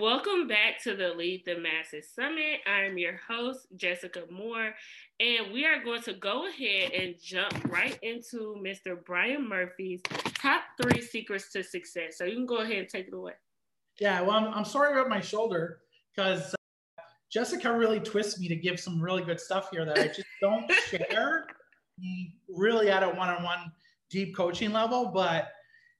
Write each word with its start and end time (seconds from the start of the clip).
Welcome 0.00 0.48
back 0.48 0.82
to 0.84 0.96
the 0.96 1.10
Lead 1.10 1.42
the 1.44 1.58
Masses 1.58 2.08
Summit. 2.08 2.60
I'm 2.66 2.96
your 2.96 3.20
host, 3.28 3.66
Jessica 3.76 4.22
Moore, 4.30 4.72
and 5.20 5.52
we 5.52 5.66
are 5.66 5.84
going 5.84 6.00
to 6.04 6.14
go 6.14 6.48
ahead 6.48 6.92
and 6.92 7.16
jump 7.22 7.70
right 7.70 7.98
into 8.00 8.56
Mr. 8.64 9.04
Bryan 9.04 9.46
Murphy's 9.46 10.00
top 10.38 10.62
three 10.80 11.02
secrets 11.02 11.52
to 11.52 11.62
success. 11.62 12.16
So 12.16 12.24
you 12.24 12.34
can 12.34 12.46
go 12.46 12.60
ahead 12.60 12.78
and 12.78 12.88
take 12.88 13.08
it 13.08 13.12
away. 13.12 13.34
Yeah, 14.00 14.22
well, 14.22 14.38
I'm, 14.38 14.54
I'm 14.54 14.64
sorry 14.64 14.98
about 14.98 15.10
my 15.10 15.20
shoulder 15.20 15.80
because 16.16 16.54
uh, 16.54 17.02
Jessica 17.30 17.70
really 17.70 18.00
twists 18.00 18.40
me 18.40 18.48
to 18.48 18.56
give 18.56 18.80
some 18.80 19.02
really 19.02 19.22
good 19.22 19.38
stuff 19.38 19.68
here 19.70 19.84
that 19.84 19.98
I 19.98 20.06
just 20.06 20.24
don't 20.40 20.64
share 20.88 21.44
really 22.48 22.90
at 22.90 23.02
a 23.02 23.08
one 23.10 23.28
on 23.28 23.42
one 23.42 23.70
deep 24.08 24.34
coaching 24.34 24.72
level, 24.72 25.10
but 25.12 25.50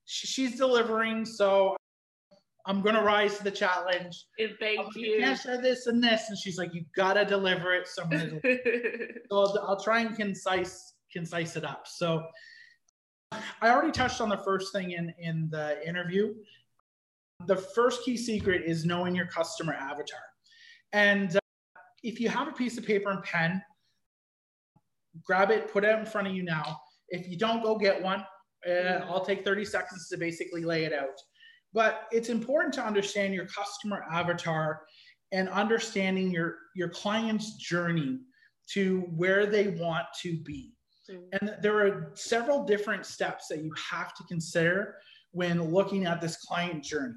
she's 0.06 0.56
delivering. 0.56 1.26
So 1.26 1.76
I'm 2.66 2.82
gonna 2.82 3.02
rise 3.02 3.38
to 3.38 3.44
the 3.44 3.50
challenge. 3.50 4.26
And 4.38 4.52
thank 4.60 4.80
oh, 4.80 4.90
you. 4.94 5.20
Share 5.36 5.60
this 5.60 5.86
and 5.86 6.02
this, 6.02 6.28
and 6.28 6.38
she's 6.38 6.58
like, 6.58 6.74
"You 6.74 6.84
gotta 6.96 7.24
deliver 7.24 7.72
it." 7.72 7.86
So, 7.88 8.04
gonna, 8.04 8.40
so 8.42 9.36
I'll, 9.36 9.58
I'll, 9.68 9.80
try 9.80 10.00
and 10.00 10.16
concise 10.16 10.94
concise 11.12 11.56
it 11.56 11.64
up. 11.64 11.86
So 11.86 12.22
I 13.32 13.70
already 13.70 13.92
touched 13.92 14.20
on 14.20 14.28
the 14.28 14.38
first 14.38 14.72
thing 14.72 14.92
in 14.92 15.12
in 15.18 15.48
the 15.50 15.86
interview. 15.86 16.34
The 17.46 17.56
first 17.56 18.04
key 18.04 18.16
secret 18.16 18.62
is 18.66 18.84
knowing 18.84 19.14
your 19.14 19.26
customer 19.26 19.72
avatar, 19.72 20.20
and 20.92 21.36
uh, 21.36 21.40
if 22.02 22.20
you 22.20 22.28
have 22.28 22.48
a 22.48 22.52
piece 22.52 22.76
of 22.76 22.84
paper 22.84 23.10
and 23.10 23.22
pen, 23.22 23.62
grab 25.24 25.50
it, 25.50 25.72
put 25.72 25.84
it 25.84 25.98
in 25.98 26.04
front 26.04 26.26
of 26.28 26.34
you 26.34 26.42
now. 26.42 26.80
If 27.08 27.28
you 27.28 27.36
don't, 27.36 27.62
go 27.62 27.76
get 27.76 28.02
one. 28.02 28.24
Uh, 28.68 29.04
I'll 29.08 29.24
take 29.24 29.44
30 29.44 29.64
seconds 29.64 30.08
to 30.08 30.18
basically 30.18 30.64
lay 30.64 30.84
it 30.84 30.92
out. 30.92 31.18
But 31.72 32.08
it's 32.10 32.28
important 32.28 32.74
to 32.74 32.84
understand 32.84 33.34
your 33.34 33.46
customer 33.46 34.04
avatar 34.10 34.82
and 35.32 35.48
understanding 35.48 36.30
your, 36.30 36.56
your 36.74 36.88
client's 36.88 37.56
journey 37.56 38.18
to 38.72 39.00
where 39.16 39.46
they 39.46 39.68
want 39.68 40.06
to 40.22 40.36
be. 40.38 40.72
Mm. 41.10 41.22
And 41.40 41.56
there 41.62 41.86
are 41.86 42.12
several 42.14 42.64
different 42.64 43.06
steps 43.06 43.46
that 43.48 43.62
you 43.62 43.72
have 43.90 44.14
to 44.14 44.24
consider 44.24 44.96
when 45.32 45.62
looking 45.62 46.06
at 46.06 46.20
this 46.20 46.36
client 46.38 46.82
journey 46.82 47.14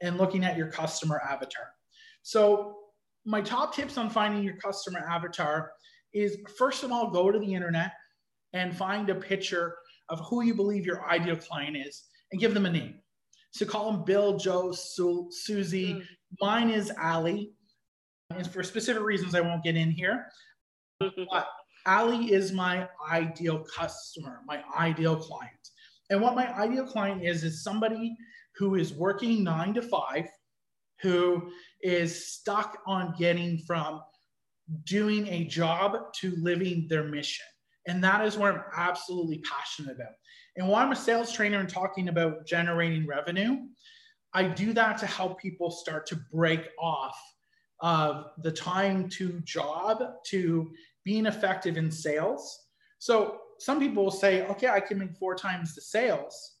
and 0.00 0.18
looking 0.18 0.44
at 0.44 0.56
your 0.56 0.68
customer 0.68 1.20
avatar. 1.28 1.70
So, 2.22 2.78
my 3.24 3.40
top 3.40 3.72
tips 3.72 3.98
on 3.98 4.10
finding 4.10 4.42
your 4.42 4.56
customer 4.56 4.98
avatar 5.08 5.70
is 6.12 6.38
first 6.58 6.82
of 6.82 6.90
all, 6.90 7.08
go 7.08 7.30
to 7.30 7.38
the 7.38 7.54
internet 7.54 7.92
and 8.52 8.76
find 8.76 9.08
a 9.10 9.14
picture 9.14 9.76
of 10.08 10.18
who 10.20 10.42
you 10.42 10.54
believe 10.54 10.84
your 10.84 11.08
ideal 11.08 11.36
client 11.36 11.76
is 11.76 12.04
and 12.32 12.40
give 12.40 12.52
them 12.52 12.66
a 12.66 12.70
name. 12.70 12.94
So 13.52 13.66
call 13.66 13.92
them 13.92 14.04
Bill, 14.04 14.36
Joe, 14.38 14.72
Su- 14.72 15.28
Susie. 15.30 15.94
Mm. 15.94 16.06
Mine 16.40 16.70
is 16.70 16.90
Allie. 16.98 17.52
And 18.30 18.50
for 18.50 18.62
specific 18.62 19.02
reasons, 19.02 19.34
I 19.34 19.40
won't 19.40 19.62
get 19.62 19.76
in 19.76 19.90
here. 19.90 20.26
but 21.00 21.48
Allie 21.86 22.32
is 22.32 22.52
my 22.52 22.88
ideal 23.10 23.64
customer, 23.64 24.40
my 24.46 24.62
ideal 24.76 25.16
client. 25.16 25.52
And 26.10 26.20
what 26.20 26.34
my 26.34 26.52
ideal 26.58 26.86
client 26.86 27.24
is, 27.24 27.44
is 27.44 27.62
somebody 27.62 28.16
who 28.56 28.76
is 28.76 28.92
working 28.92 29.44
nine 29.44 29.74
to 29.74 29.82
five, 29.82 30.26
who 31.00 31.50
is 31.82 32.32
stuck 32.32 32.78
on 32.86 33.14
getting 33.18 33.58
from 33.66 34.00
doing 34.84 35.26
a 35.28 35.44
job 35.44 35.96
to 36.20 36.34
living 36.36 36.86
their 36.88 37.04
mission. 37.04 37.44
And 37.86 38.02
that 38.04 38.24
is 38.24 38.38
what 38.38 38.54
I'm 38.54 38.62
absolutely 38.76 39.38
passionate 39.38 39.96
about. 39.96 40.12
And 40.56 40.68
while 40.68 40.84
I'm 40.84 40.92
a 40.92 40.96
sales 40.96 41.32
trainer 41.32 41.60
and 41.60 41.68
talking 41.68 42.08
about 42.08 42.46
generating 42.46 43.06
revenue, 43.06 43.58
I 44.34 44.44
do 44.44 44.72
that 44.72 44.98
to 44.98 45.06
help 45.06 45.40
people 45.40 45.70
start 45.70 46.06
to 46.06 46.16
break 46.32 46.68
off 46.78 47.16
of 47.80 48.26
the 48.42 48.52
time 48.52 49.08
to 49.10 49.40
job 49.40 50.02
to 50.26 50.70
being 51.04 51.26
effective 51.26 51.76
in 51.76 51.90
sales. 51.90 52.66
So 52.98 53.38
some 53.58 53.80
people 53.80 54.04
will 54.04 54.10
say, 54.10 54.46
okay, 54.46 54.68
I 54.68 54.80
can 54.80 54.98
make 54.98 55.16
four 55.16 55.34
times 55.34 55.74
the 55.74 55.80
sales. 55.80 56.56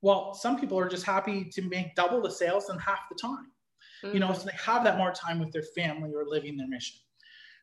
Well, 0.00 0.34
some 0.34 0.58
people 0.58 0.78
are 0.78 0.88
just 0.88 1.04
happy 1.04 1.44
to 1.52 1.62
make 1.62 1.94
double 1.94 2.22
the 2.22 2.30
sales 2.30 2.70
in 2.70 2.78
half 2.78 3.00
the 3.10 3.16
time. 3.20 3.50
Mm-hmm. 4.04 4.14
You 4.14 4.20
know, 4.20 4.28
mm-hmm. 4.28 4.40
so 4.40 4.46
they 4.46 4.56
have 4.62 4.84
that 4.84 4.98
more 4.98 5.12
time 5.12 5.38
with 5.38 5.52
their 5.52 5.64
family 5.74 6.12
or 6.14 6.24
living 6.26 6.56
their 6.56 6.68
mission. 6.68 7.00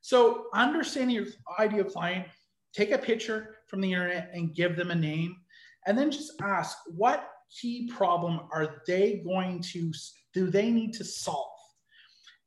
So 0.02 0.48
understanding 0.53 1.16
your 1.16 1.28
ideal 1.59 1.84
client, 1.84 2.28
take 2.74 2.92
a 2.92 2.98
picture 2.98 3.58
from 3.68 3.82
the 3.82 3.92
internet 3.92 4.32
and 4.34 4.56
give 4.56 4.76
them 4.76 4.92
a 4.92 4.96
name 4.96 5.38
and 5.88 5.97
then 5.97 6.12
just 6.12 6.34
ask 6.42 6.78
what 6.96 7.30
key 7.59 7.90
problem 7.94 8.42
are 8.52 8.81
they 8.88 9.22
going 9.25 9.62
to 9.62 9.92
do 10.34 10.50
they 10.50 10.72
need 10.72 10.94
to 10.94 11.03
solve? 11.03 11.47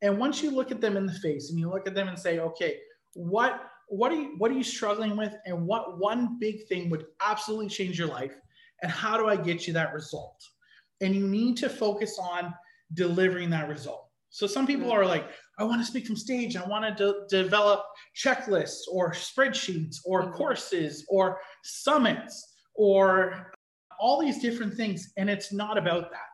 And 0.01 0.17
once 0.17 0.41
you 0.41 0.51
look 0.51 0.71
at 0.71 0.81
them 0.81 0.97
in 0.97 1.05
the 1.05 1.13
face 1.13 1.49
and 1.49 1.59
you 1.59 1.69
look 1.69 1.87
at 1.87 1.95
them 1.95 2.07
and 2.07 2.17
say 2.17 2.39
okay 2.39 2.77
what 3.13 3.61
what 3.87 4.11
are 4.11 4.15
you 4.15 4.35
what 4.37 4.51
are 4.51 4.55
you 4.55 4.63
struggling 4.63 5.15
with? 5.15 5.33
And 5.45 5.65
what 5.65 5.99
one 5.99 6.37
big 6.39 6.67
thing 6.67 6.89
would 6.89 7.05
absolutely 7.21 7.69
change 7.69 7.97
your 7.97 8.07
life? 8.07 8.35
And 8.81 8.91
how 8.91 9.17
do 9.17 9.27
i 9.27 9.35
get 9.35 9.67
you 9.67 9.73
that 9.73 9.93
result? 9.93 10.41
And 11.01 11.15
you 11.15 11.27
need 11.27 11.57
to 11.57 11.69
focus 11.69 12.19
on 12.19 12.53
delivering 12.93 13.49
that 13.51 13.67
result. 13.67 14.07
So 14.29 14.47
some 14.47 14.67
people 14.67 14.91
are 14.91 15.05
like 15.05 15.29
i 15.57 15.63
want 15.63 15.81
to 15.81 15.85
speak 15.85 16.05
from 16.05 16.17
stage. 16.17 16.57
I 16.57 16.67
want 16.67 16.97
to 16.97 17.13
de- 17.29 17.43
develop 17.43 17.85
checklists 18.15 18.81
or 18.91 19.11
spreadsheets 19.11 19.97
or 20.05 20.23
mm-hmm. 20.23 20.33
courses 20.33 21.05
or 21.07 21.39
summits 21.63 22.54
or 22.75 23.51
all 23.99 24.21
these 24.21 24.41
different 24.41 24.73
things. 24.73 25.11
And 25.17 25.29
it's 25.29 25.51
not 25.51 25.77
about 25.77 26.11
that. 26.11 26.29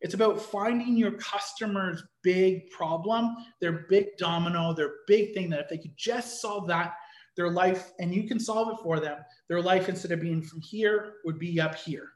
It's 0.00 0.14
about 0.14 0.40
finding 0.40 0.96
your 0.96 1.12
customer's 1.12 2.02
big 2.22 2.68
problem, 2.70 3.36
their 3.60 3.86
big 3.88 4.16
domino, 4.18 4.74
their 4.74 4.90
big 5.06 5.32
thing 5.32 5.48
that 5.50 5.60
if 5.60 5.68
they 5.68 5.78
could 5.78 5.96
just 5.96 6.40
solve 6.40 6.66
that, 6.68 6.94
their 7.36 7.50
life, 7.50 7.92
and 8.00 8.12
you 8.12 8.26
can 8.26 8.40
solve 8.40 8.68
it 8.72 8.82
for 8.82 8.98
them, 8.98 9.18
their 9.48 9.62
life 9.62 9.88
instead 9.88 10.10
of 10.10 10.20
being 10.20 10.42
from 10.42 10.60
here 10.60 11.14
would 11.24 11.38
be 11.38 11.60
up 11.60 11.76
here. 11.76 12.08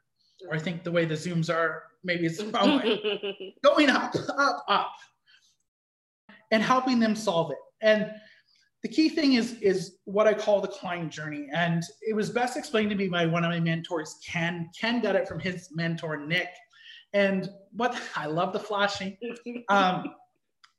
Or 0.47 0.55
I 0.55 0.59
think 0.59 0.83
the 0.83 0.91
way 0.91 1.05
the 1.05 1.15
Zooms 1.15 1.49
are, 1.53 1.83
maybe 2.03 2.25
it's 2.25 2.37
the 2.37 2.45
wrong 2.51 2.77
way. 2.77 3.55
Going 3.63 3.89
up, 3.89 4.13
up, 4.37 4.65
up, 4.67 4.93
and 6.51 6.61
helping 6.61 6.99
them 6.99 7.15
solve 7.15 7.51
it. 7.51 7.57
And 7.81 8.11
the 8.83 8.89
key 8.89 9.09
thing 9.09 9.33
is 9.33 9.53
is 9.61 9.97
what 10.05 10.27
I 10.27 10.33
call 10.33 10.61
the 10.61 10.67
client 10.67 11.11
journey, 11.11 11.47
and 11.53 11.83
it 12.01 12.15
was 12.15 12.29
best 12.29 12.57
explained 12.57 12.91
to 12.91 12.95
me 12.95 13.07
by 13.07 13.25
one 13.25 13.43
of 13.43 13.49
my 13.49 13.59
mentors, 13.59 14.19
Ken. 14.25 14.69
Ken 14.79 15.01
got 15.01 15.15
it 15.15 15.27
from 15.27 15.39
his 15.39 15.69
mentor 15.73 16.17
Nick, 16.17 16.49
and 17.13 17.49
what 17.71 17.99
I 18.15 18.27
love 18.27 18.53
the 18.53 18.59
flashing. 18.59 19.17
Um, 19.69 20.13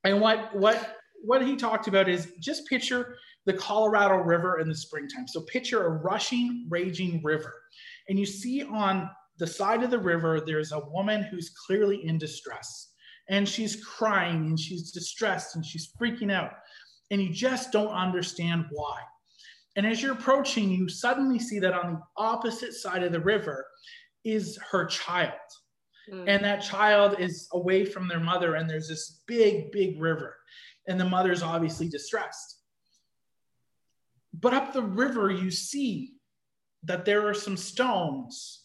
and 0.04 0.20
what 0.20 0.54
what 0.54 0.96
what 1.24 1.44
he 1.44 1.56
talked 1.56 1.88
about 1.88 2.08
is 2.08 2.32
just 2.38 2.66
picture 2.66 3.16
the 3.46 3.52
Colorado 3.52 4.16
River 4.16 4.60
in 4.60 4.68
the 4.68 4.74
springtime. 4.74 5.26
So 5.26 5.40
picture 5.42 5.86
a 5.86 5.90
rushing, 5.90 6.66
raging 6.68 7.20
river, 7.24 7.54
and 8.08 8.18
you 8.18 8.26
see 8.26 8.62
on 8.62 9.10
the 9.38 9.46
side 9.46 9.82
of 9.82 9.90
the 9.90 9.98
river 9.98 10.40
there's 10.40 10.70
a 10.70 10.80
woman 10.90 11.22
who's 11.22 11.50
clearly 11.66 12.06
in 12.06 12.16
distress, 12.16 12.92
and 13.28 13.48
she's 13.48 13.84
crying 13.84 14.46
and 14.46 14.60
she's 14.60 14.92
distressed 14.92 15.56
and 15.56 15.66
she's 15.66 15.90
freaking 16.00 16.32
out 16.32 16.52
and 17.10 17.20
you 17.20 17.30
just 17.32 17.72
don't 17.72 17.92
understand 17.92 18.66
why. 18.70 19.00
And 19.76 19.86
as 19.86 20.02
you're 20.02 20.12
approaching, 20.12 20.70
you 20.70 20.88
suddenly 20.88 21.38
see 21.38 21.58
that 21.60 21.72
on 21.72 21.94
the 21.94 22.00
opposite 22.16 22.74
side 22.74 23.02
of 23.02 23.12
the 23.12 23.20
river 23.20 23.66
is 24.24 24.58
her 24.70 24.86
child. 24.86 25.32
Mm. 26.12 26.24
And 26.26 26.44
that 26.44 26.62
child 26.62 27.16
is 27.18 27.48
away 27.52 27.84
from 27.84 28.08
their 28.08 28.20
mother, 28.20 28.56
and 28.56 28.68
there's 28.68 28.88
this 28.88 29.20
big, 29.26 29.70
big 29.72 30.00
river. 30.00 30.36
And 30.86 30.98
the 30.98 31.04
mother's 31.04 31.42
obviously 31.42 31.88
distressed. 31.88 32.56
But 34.32 34.54
up 34.54 34.72
the 34.72 34.82
river, 34.82 35.30
you 35.30 35.50
see 35.50 36.14
that 36.84 37.04
there 37.04 37.28
are 37.28 37.34
some 37.34 37.56
stones 37.56 38.64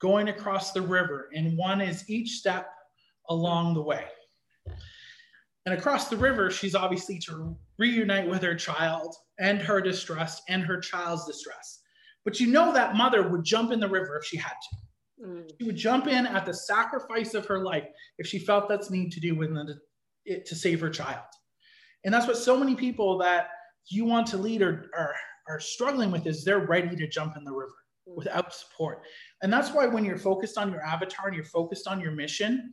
going 0.00 0.28
across 0.28 0.72
the 0.72 0.82
river, 0.82 1.30
and 1.34 1.56
one 1.56 1.80
is 1.80 2.08
each 2.08 2.38
step 2.38 2.70
along 3.28 3.74
the 3.74 3.82
way. 3.82 4.04
And 5.66 5.74
across 5.74 6.08
the 6.08 6.16
river, 6.16 6.50
she's 6.50 6.74
obviously 6.74 7.18
to 7.20 7.56
reunite 7.78 8.28
with 8.28 8.42
her 8.42 8.54
child 8.54 9.14
and 9.38 9.60
her 9.60 9.80
distress 9.80 10.40
and 10.48 10.62
her 10.62 10.80
child's 10.80 11.26
distress. 11.26 11.80
But 12.24 12.40
you 12.40 12.46
know 12.48 12.72
that 12.72 12.96
mother 12.96 13.28
would 13.28 13.44
jump 13.44 13.72
in 13.72 13.80
the 13.80 13.88
river 13.88 14.16
if 14.16 14.26
she 14.26 14.36
had 14.36 14.52
to. 14.52 15.26
Mm. 15.26 15.50
She 15.58 15.66
would 15.66 15.76
jump 15.76 16.06
in 16.06 16.26
at 16.26 16.46
the 16.46 16.54
sacrifice 16.54 17.34
of 17.34 17.46
her 17.46 17.62
life 17.62 17.86
if 18.18 18.26
she 18.26 18.38
felt 18.38 18.68
that's 18.68 18.90
need 18.90 19.12
to 19.12 19.20
do 19.20 19.34
with 19.34 19.50
it 20.24 20.46
to 20.46 20.54
save 20.54 20.80
her 20.80 20.90
child. 20.90 21.24
And 22.04 22.12
that's 22.12 22.26
what 22.26 22.38
so 22.38 22.56
many 22.56 22.74
people 22.74 23.18
that 23.18 23.48
you 23.88 24.04
want 24.04 24.26
to 24.28 24.38
lead 24.38 24.62
are, 24.62 24.90
are, 24.96 25.14
are 25.48 25.60
struggling 25.60 26.10
with 26.10 26.26
is 26.26 26.44
they're 26.44 26.66
ready 26.66 26.96
to 26.96 27.08
jump 27.08 27.36
in 27.36 27.44
the 27.44 27.52
river 27.52 27.74
mm. 28.08 28.16
without 28.16 28.54
support. 28.54 29.02
And 29.42 29.52
that's 29.52 29.72
why 29.72 29.86
when 29.86 30.04
you're 30.04 30.18
focused 30.18 30.56
on 30.56 30.72
your 30.72 30.82
avatar 30.82 31.26
and 31.26 31.34
you're 31.34 31.44
focused 31.44 31.86
on 31.86 32.00
your 32.00 32.12
mission, 32.12 32.72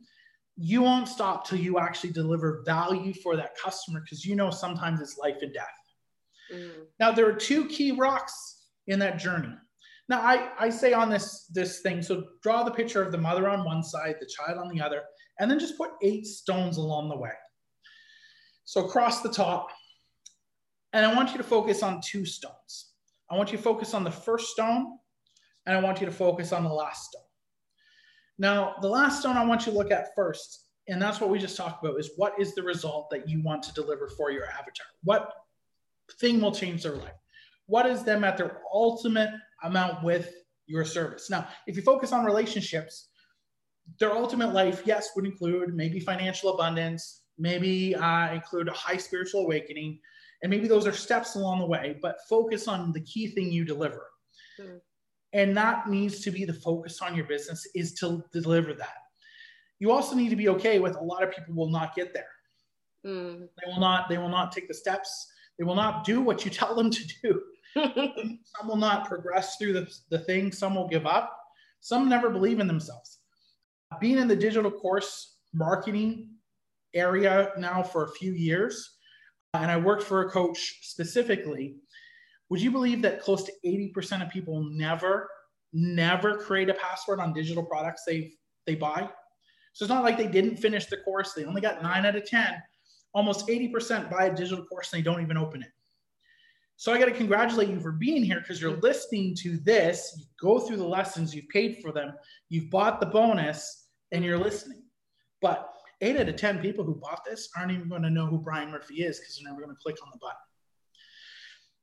you 0.60 0.82
won't 0.82 1.06
stop 1.06 1.46
till 1.46 1.58
you 1.58 1.78
actually 1.78 2.12
deliver 2.12 2.62
value 2.66 3.14
for 3.14 3.36
that 3.36 3.56
customer 3.56 4.00
because 4.00 4.24
you 4.24 4.34
know 4.34 4.50
sometimes 4.50 5.00
it's 5.00 5.16
life 5.16 5.36
and 5.40 5.54
death. 5.54 5.66
Mm. 6.52 6.70
Now 6.98 7.12
there 7.12 7.28
are 7.28 7.32
two 7.32 7.66
key 7.66 7.92
rocks 7.92 8.66
in 8.88 8.98
that 8.98 9.18
journey. 9.18 9.54
Now 10.08 10.20
I, 10.20 10.50
I 10.58 10.70
say 10.70 10.92
on 10.92 11.10
this 11.10 11.46
this 11.54 11.80
thing, 11.80 12.02
so 12.02 12.24
draw 12.42 12.64
the 12.64 12.72
picture 12.72 13.02
of 13.02 13.12
the 13.12 13.18
mother 13.18 13.48
on 13.48 13.64
one 13.64 13.84
side, 13.84 14.16
the 14.18 14.26
child 14.26 14.58
on 14.58 14.68
the 14.74 14.80
other, 14.80 15.02
and 15.38 15.48
then 15.48 15.60
just 15.60 15.76
put 15.76 15.90
eight 16.02 16.26
stones 16.26 16.76
along 16.76 17.08
the 17.08 17.16
way. 17.16 17.32
So 18.64 18.84
across 18.84 19.22
the 19.22 19.30
top, 19.30 19.68
and 20.92 21.06
I 21.06 21.14
want 21.14 21.30
you 21.30 21.38
to 21.38 21.44
focus 21.44 21.84
on 21.84 22.00
two 22.04 22.24
stones. 22.24 22.92
I 23.30 23.36
want 23.36 23.52
you 23.52 23.58
to 23.58 23.62
focus 23.62 23.94
on 23.94 24.02
the 24.02 24.10
first 24.10 24.48
stone, 24.48 24.98
and 25.66 25.76
I 25.76 25.80
want 25.80 26.00
you 26.00 26.06
to 26.06 26.12
focus 26.12 26.52
on 26.52 26.64
the 26.64 26.72
last 26.72 27.10
stone. 27.10 27.22
Now, 28.38 28.76
the 28.80 28.88
last 28.88 29.20
stone 29.20 29.36
I 29.36 29.44
want 29.44 29.66
you 29.66 29.72
to 29.72 29.78
look 29.78 29.90
at 29.90 30.14
first, 30.14 30.66
and 30.88 31.00
that's 31.02 31.20
what 31.20 31.30
we 31.30 31.38
just 31.38 31.56
talked 31.56 31.84
about, 31.84 31.98
is 31.98 32.12
what 32.16 32.34
is 32.38 32.54
the 32.54 32.62
result 32.62 33.10
that 33.10 33.28
you 33.28 33.42
want 33.42 33.62
to 33.64 33.74
deliver 33.74 34.08
for 34.08 34.30
your 34.30 34.46
avatar? 34.46 34.86
What 35.02 35.32
thing 36.20 36.40
will 36.40 36.52
change 36.52 36.82
their 36.82 36.96
life? 36.96 37.12
What 37.66 37.86
is 37.86 38.04
them 38.04 38.24
at 38.24 38.36
their 38.36 38.60
ultimate 38.72 39.30
amount 39.62 40.02
with 40.02 40.32
your 40.66 40.84
service? 40.84 41.28
Now, 41.28 41.48
if 41.66 41.76
you 41.76 41.82
focus 41.82 42.12
on 42.12 42.24
relationships, 42.24 43.08
their 43.98 44.12
ultimate 44.12 44.52
life, 44.54 44.82
yes, 44.84 45.10
would 45.16 45.26
include 45.26 45.74
maybe 45.74 46.00
financial 46.00 46.54
abundance, 46.54 47.22
maybe 47.38 47.94
uh, 47.94 48.32
include 48.32 48.68
a 48.68 48.72
high 48.72 48.96
spiritual 48.96 49.42
awakening, 49.42 49.98
and 50.42 50.50
maybe 50.50 50.68
those 50.68 50.86
are 50.86 50.92
steps 50.92 51.34
along 51.34 51.58
the 51.58 51.66
way, 51.66 51.98
but 52.00 52.18
focus 52.28 52.68
on 52.68 52.92
the 52.92 53.00
key 53.00 53.28
thing 53.28 53.50
you 53.50 53.64
deliver. 53.64 54.06
Mm. 54.60 54.80
And 55.32 55.56
that 55.56 55.88
needs 55.88 56.20
to 56.20 56.30
be 56.30 56.44
the 56.44 56.54
focus 56.54 57.02
on 57.02 57.14
your 57.14 57.26
business 57.26 57.66
is 57.74 57.94
to 57.94 58.24
deliver 58.32 58.72
that. 58.74 58.96
You 59.78 59.92
also 59.92 60.16
need 60.16 60.30
to 60.30 60.36
be 60.36 60.48
okay 60.48 60.78
with 60.78 60.96
a 60.96 61.02
lot 61.02 61.22
of 61.22 61.30
people 61.30 61.54
will 61.54 61.70
not 61.70 61.94
get 61.94 62.12
there. 62.14 62.30
Mm. 63.06 63.40
They 63.40 63.70
will 63.70 63.80
not, 63.80 64.08
they 64.08 64.18
will 64.18 64.28
not 64.28 64.52
take 64.52 64.68
the 64.68 64.74
steps. 64.74 65.30
They 65.58 65.64
will 65.64 65.74
not 65.74 66.04
do 66.04 66.20
what 66.20 66.44
you 66.44 66.50
tell 66.60 66.74
them 66.74 66.90
to 66.90 67.08
do. 67.22 67.42
some 68.44 68.66
will 68.66 68.76
not 68.76 69.06
progress 69.06 69.56
through 69.56 69.74
the, 69.74 69.94
the 70.10 70.18
thing. 70.20 70.50
Some 70.50 70.74
will 70.74 70.88
give 70.88 71.06
up. 71.06 71.38
Some 71.80 72.08
never 72.08 72.30
believe 72.30 72.60
in 72.60 72.66
themselves. 72.66 73.18
Being 74.00 74.18
in 74.18 74.28
the 74.28 74.36
digital 74.36 74.70
course 74.70 75.36
marketing 75.54 76.28
area 76.94 77.50
now 77.56 77.82
for 77.82 78.04
a 78.04 78.12
few 78.12 78.32
years, 78.32 78.96
and 79.54 79.70
I 79.70 79.76
worked 79.76 80.02
for 80.02 80.22
a 80.22 80.30
coach 80.30 80.80
specifically, 80.82 81.76
would 82.50 82.60
you 82.60 82.70
believe 82.70 83.02
that 83.02 83.20
close 83.20 83.44
to 83.44 83.52
80% 83.64 84.24
of 84.24 84.30
people 84.30 84.64
never, 84.70 85.28
never 85.72 86.36
create 86.36 86.70
a 86.70 86.74
password 86.74 87.20
on 87.20 87.32
digital 87.32 87.64
products 87.64 88.04
they 88.06 88.32
they 88.66 88.74
buy? 88.74 89.08
So 89.72 89.84
it's 89.84 89.90
not 89.90 90.04
like 90.04 90.16
they 90.16 90.26
didn't 90.26 90.56
finish 90.56 90.86
the 90.86 90.96
course, 90.98 91.32
they 91.32 91.44
only 91.44 91.60
got 91.60 91.82
nine 91.82 92.04
out 92.04 92.16
of 92.16 92.24
10. 92.24 92.62
Almost 93.14 93.46
80% 93.48 94.10
buy 94.10 94.26
a 94.26 94.34
digital 94.34 94.64
course 94.64 94.92
and 94.92 95.00
they 95.00 95.04
don't 95.04 95.22
even 95.22 95.36
open 95.36 95.62
it. 95.62 95.70
So 96.76 96.92
I 96.92 96.98
got 96.98 97.06
to 97.06 97.12
congratulate 97.12 97.68
you 97.68 97.80
for 97.80 97.90
being 97.90 98.22
here 98.22 98.40
because 98.40 98.60
you're 98.60 98.76
listening 98.76 99.34
to 99.40 99.56
this. 99.58 100.14
You 100.16 100.24
go 100.40 100.60
through 100.60 100.76
the 100.76 100.86
lessons, 100.86 101.34
you've 101.34 101.48
paid 101.48 101.78
for 101.82 101.90
them, 101.90 102.12
you've 102.50 102.70
bought 102.70 103.00
the 103.00 103.06
bonus, 103.06 103.88
and 104.12 104.24
you're 104.24 104.38
listening. 104.38 104.82
But 105.42 105.72
eight 106.00 106.16
out 106.16 106.28
of 106.28 106.36
10 106.36 106.60
people 106.60 106.84
who 106.84 106.94
bought 106.94 107.24
this 107.24 107.48
aren't 107.56 107.72
even 107.72 107.88
going 107.88 108.02
to 108.02 108.10
know 108.10 108.26
who 108.26 108.38
Bryan 108.38 108.70
Murphy 108.70 109.02
is 109.02 109.18
because 109.18 109.36
they're 109.36 109.50
never 109.50 109.64
going 109.64 109.74
to 109.74 109.82
click 109.82 109.96
on 110.02 110.10
the 110.12 110.18
button. 110.18 110.36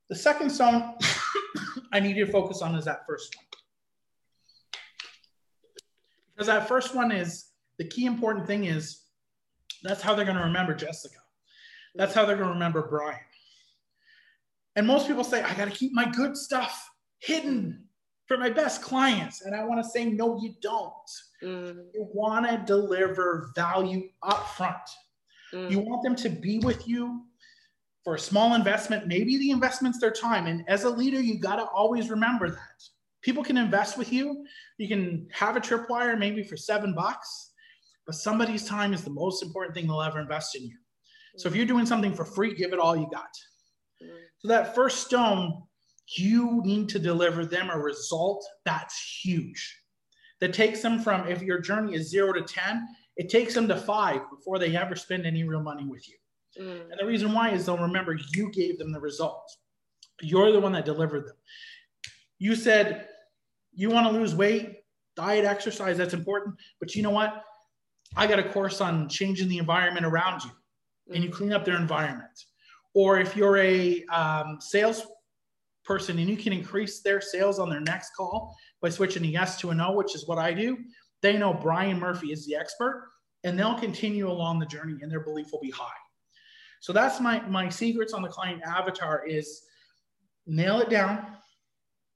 The 0.09 0.15
second 0.15 0.49
stone 0.49 0.93
I 1.91 1.99
need 1.99 2.15
you 2.15 2.25
to 2.25 2.31
focus 2.31 2.61
on 2.61 2.75
is 2.75 2.85
that 2.85 3.05
first 3.07 3.35
one. 3.35 3.45
Because 6.33 6.47
that 6.47 6.67
first 6.67 6.93
one 6.93 7.11
is 7.11 7.51
the 7.77 7.85
key 7.85 8.05
important 8.05 8.45
thing 8.45 8.65
is 8.65 9.01
that's 9.83 10.01
how 10.01 10.13
they're 10.13 10.25
going 10.25 10.37
to 10.37 10.43
remember 10.43 10.73
Jessica. 10.73 11.19
That's 11.95 12.13
how 12.13 12.25
they're 12.25 12.35
going 12.35 12.49
to 12.49 12.53
remember 12.53 12.87
Bryan. 12.87 13.19
And 14.75 14.85
most 14.85 15.07
people 15.07 15.23
say, 15.23 15.41
I 15.41 15.53
got 15.53 15.65
to 15.65 15.71
keep 15.71 15.93
my 15.93 16.09
good 16.11 16.35
stuff 16.35 16.89
hidden 17.19 17.85
for 18.27 18.37
my 18.37 18.49
best 18.49 18.81
clients. 18.81 19.41
And 19.43 19.55
I 19.55 19.63
want 19.63 19.83
to 19.83 19.89
say, 19.89 20.05
no, 20.05 20.39
you 20.41 20.55
don't. 20.61 20.93
Mm. 21.41 21.85
You 21.93 22.09
want 22.13 22.45
to 22.45 22.61
deliver 22.65 23.51
value 23.55 24.09
up 24.23 24.47
front. 24.49 24.75
Mm. 25.53 25.71
You 25.71 25.79
want 25.79 26.03
them 26.03 26.15
to 26.17 26.29
be 26.29 26.59
with 26.59 26.87
you 26.87 27.21
for 28.05 28.13
a 28.13 28.19
small 28.19 28.53
investment. 28.53 29.07
Maybe 29.07 29.37
the 29.37 29.49
investment's 29.49 29.99
their 29.99 30.11
time. 30.11 30.45
And 30.45 30.63
as 30.69 30.83
a 30.83 30.89
leader, 30.89 31.19
you 31.19 31.39
got 31.39 31.55
to 31.55 31.65
always 31.65 32.09
remember 32.09 32.49
that. 32.49 32.83
People 33.23 33.43
can 33.43 33.57
invest 33.57 33.97
with 33.97 34.13
you. 34.13 34.45
You 34.77 34.87
can 34.87 35.27
have 35.33 35.57
a 35.57 35.59
tripwire 35.59 36.17
maybe 36.17 36.43
for 36.43 36.55
seven 36.55 36.93
bucks, 36.93 37.51
but 38.05 38.13
somebody's 38.13 38.63
time 38.63 38.93
is 38.93 39.03
the 39.03 39.09
most 39.09 39.41
important 39.41 39.75
thing 39.75 39.87
they'll 39.87 40.03
ever 40.03 40.19
invest 40.19 40.55
in 40.55 40.63
you. 40.63 40.77
So 41.37 41.49
if 41.49 41.55
you're 41.55 41.65
doing 41.65 41.87
something 41.87 42.13
for 42.13 42.23
free, 42.23 42.53
give 42.53 42.71
it 42.71 42.79
all 42.79 42.95
you 42.95 43.09
got. 43.11 43.27
So 44.37 44.49
that 44.49 44.75
first 44.75 45.07
stone, 45.07 45.63
you 46.15 46.61
need 46.63 46.87
to 46.89 46.99
deliver 46.99 47.43
them 47.43 47.71
a 47.71 47.77
result 47.77 48.45
that's 48.63 49.19
huge. 49.23 49.81
That 50.41 50.53
takes 50.53 50.81
them 50.81 50.99
from, 50.99 51.27
if 51.27 51.41
your 51.41 51.59
journey 51.59 51.95
is 51.95 52.11
zero 52.11 52.33
to 52.33 52.43
10, 52.43 52.87
it 53.17 53.29
takes 53.29 53.55
them 53.55 53.67
to 53.69 53.75
five 53.75 54.21
before 54.29 54.59
they 54.59 54.75
ever 54.77 54.95
spend 54.95 55.25
any 55.25 55.43
real 55.43 55.63
money 55.63 55.85
with 55.85 56.07
you. 56.07 56.15
Mm. 56.59 56.91
And 56.91 56.99
the 56.99 57.05
reason 57.05 57.33
why 57.33 57.51
is 57.51 57.65
they'll 57.65 57.77
remember 57.77 58.17
you 58.33 58.51
gave 58.51 58.77
them 58.77 58.91
the 58.91 58.99
results. 58.99 59.57
You're 60.21 60.51
the 60.51 60.59
one 60.59 60.71
that 60.73 60.85
delivered 60.85 61.27
them. 61.27 61.35
You 62.39 62.55
said 62.55 63.07
you 63.73 63.89
want 63.89 64.07
to 64.07 64.13
lose 64.13 64.33
weight, 64.33 64.77
diet, 65.15 65.45
exercise, 65.45 65.97
that's 65.97 66.13
important. 66.13 66.55
But 66.79 66.95
you 66.95 67.03
know 67.03 67.09
what? 67.09 67.43
I 68.15 68.27
got 68.27 68.39
a 68.39 68.43
course 68.43 68.79
on 68.81 69.09
changing 69.09 69.49
the 69.49 69.57
environment 69.57 70.05
around 70.05 70.43
you, 70.43 70.51
mm. 70.51 71.15
and 71.15 71.23
you 71.23 71.29
mm. 71.29 71.33
clean 71.33 71.53
up 71.53 71.65
their 71.65 71.77
environment. 71.77 72.31
Or 72.93 73.19
if 73.19 73.35
you're 73.35 73.57
a 73.57 74.05
um, 74.05 74.57
sales 74.61 75.05
person 75.83 76.17
and 76.17 76.29
you 76.29 76.37
can 76.37 76.53
increase 76.53 77.01
their 77.01 77.21
sales 77.21 77.59
on 77.59 77.69
their 77.69 77.81
next 77.81 78.11
call 78.15 78.55
by 78.81 78.89
switching 78.89 79.23
a 79.23 79.27
yes 79.27 79.59
to 79.59 79.69
a 79.69 79.75
no, 79.75 79.91
which 79.91 80.15
is 80.15 80.27
what 80.27 80.37
I 80.37 80.53
do, 80.53 80.77
they 81.21 81.37
know 81.37 81.53
Bryan 81.53 81.99
Murphy 81.99 82.31
is 82.31 82.45
the 82.45 82.55
expert 82.55 83.09
and 83.43 83.57
they'll 83.57 83.77
continue 83.77 84.29
along 84.29 84.59
the 84.59 84.65
journey 84.65 84.97
and 85.01 85.11
their 85.11 85.19
belief 85.19 85.47
will 85.51 85.61
be 85.61 85.69
high. 85.69 85.85
So 86.85 86.93
that's 86.93 87.19
my 87.19 87.41
my 87.47 87.67
secrets 87.67 88.13
on 88.13 88.21
the 88.21 88.27
client 88.27 88.61
avatar 88.63 89.25
is 89.25 89.63
nail 90.45 90.81
it 90.81 90.89
down, 90.91 91.25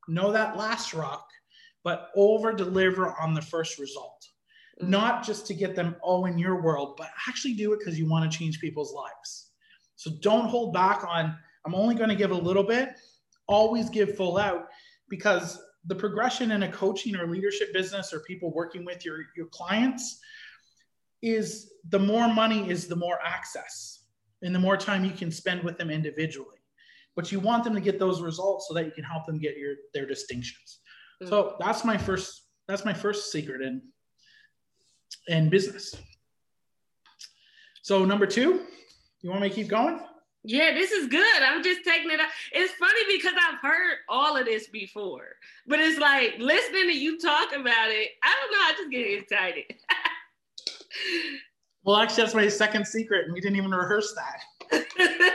know 0.07 0.31
that 0.31 0.57
last 0.57 0.93
rock, 0.93 1.27
but 1.83 2.11
over 2.15 2.53
deliver 2.53 3.15
on 3.19 3.33
the 3.33 3.41
first 3.41 3.79
result. 3.79 4.23
Mm-hmm. 4.79 4.91
Not 4.91 5.25
just 5.25 5.47
to 5.47 5.55
get 5.55 5.75
them 5.75 5.95
oh 6.03 6.25
in 6.25 6.37
your 6.37 6.61
world, 6.61 6.97
but 6.99 7.09
actually 7.27 7.55
do 7.55 7.73
it 7.73 7.79
because 7.79 7.97
you 7.97 8.07
want 8.07 8.31
to 8.31 8.37
change 8.37 8.61
people's 8.61 8.93
lives. 8.93 9.53
So 9.95 10.11
don't 10.21 10.47
hold 10.47 10.71
back 10.71 11.03
on 11.03 11.35
I'm 11.65 11.73
only 11.73 11.95
going 11.95 12.09
to 12.09 12.15
give 12.15 12.29
a 12.29 12.35
little 12.35 12.63
bit. 12.63 12.89
Always 13.47 13.89
give 13.89 14.15
full 14.15 14.37
out 14.37 14.67
because 15.09 15.59
the 15.87 15.95
progression 15.95 16.51
in 16.51 16.61
a 16.61 16.71
coaching 16.71 17.15
or 17.15 17.25
leadership 17.25 17.73
business 17.73 18.13
or 18.13 18.19
people 18.19 18.53
working 18.53 18.85
with 18.85 19.03
your, 19.03 19.17
your 19.35 19.47
clients 19.47 20.19
is 21.23 21.71
the 21.89 21.97
more 21.97 22.31
money 22.31 22.69
is 22.69 22.87
the 22.87 22.95
more 22.95 23.17
access 23.25 23.98
and 24.41 24.53
the 24.53 24.59
more 24.59 24.77
time 24.77 25.03
you 25.03 25.11
can 25.11 25.31
spend 25.31 25.63
with 25.63 25.77
them 25.77 25.89
individually. 25.89 26.57
But 27.15 27.31
you 27.31 27.39
want 27.39 27.63
them 27.63 27.75
to 27.75 27.81
get 27.81 27.99
those 27.99 28.21
results 28.21 28.67
so 28.67 28.73
that 28.75 28.85
you 28.85 28.91
can 28.91 29.03
help 29.03 29.25
them 29.25 29.39
get 29.39 29.57
your 29.57 29.75
their 29.93 30.05
distinctions. 30.05 30.79
Mm-hmm. 31.21 31.29
So 31.29 31.55
that's 31.59 31.83
my 31.83 31.97
first 31.97 32.45
that's 32.67 32.85
my 32.85 32.93
first 32.93 33.31
secret 33.31 33.61
in 33.61 33.81
in 35.27 35.49
business. 35.49 35.95
So 37.81 38.05
number 38.05 38.25
two, 38.25 38.65
you 39.21 39.29
want 39.29 39.41
me 39.41 39.49
to 39.49 39.55
keep 39.55 39.67
going? 39.67 39.99
Yeah, 40.43 40.73
this 40.73 40.91
is 40.91 41.07
good. 41.07 41.43
I'm 41.43 41.61
just 41.63 41.83
taking 41.83 42.11
it 42.11 42.19
out. 42.19 42.29
It's 42.53 42.73
funny 42.75 43.01
because 43.17 43.33
I've 43.35 43.59
heard 43.59 43.97
all 44.07 44.37
of 44.37 44.45
this 44.45 44.67
before, 44.69 45.35
but 45.67 45.79
it's 45.79 45.99
like 45.99 46.35
listening 46.39 46.83
to 46.83 46.97
you 46.97 47.19
talk 47.19 47.49
about 47.53 47.89
it. 47.89 48.11
I 48.23 48.35
don't 48.39 48.51
know. 48.51 48.57
I 48.59 48.73
just 48.77 48.91
get 48.91 49.19
excited. 49.19 49.65
Well, 51.89 51.97
actually, 51.97 52.21
that's 52.21 52.35
my 52.35 52.47
second 52.47 52.85
secret, 52.85 53.25
and 53.25 53.33
we 53.33 53.41
didn't 53.41 53.57
even 53.57 53.71
rehearse 53.71 54.13
that. 54.13 54.83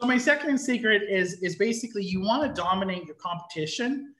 so 0.00 0.06
my 0.06 0.16
second 0.16 0.56
secret 0.56 1.02
is 1.10 1.42
is 1.42 1.56
basically 1.56 2.04
you 2.04 2.20
want 2.20 2.44
to 2.44 2.62
dominate 2.62 3.06
your 3.06 3.16
competition, 3.16 4.14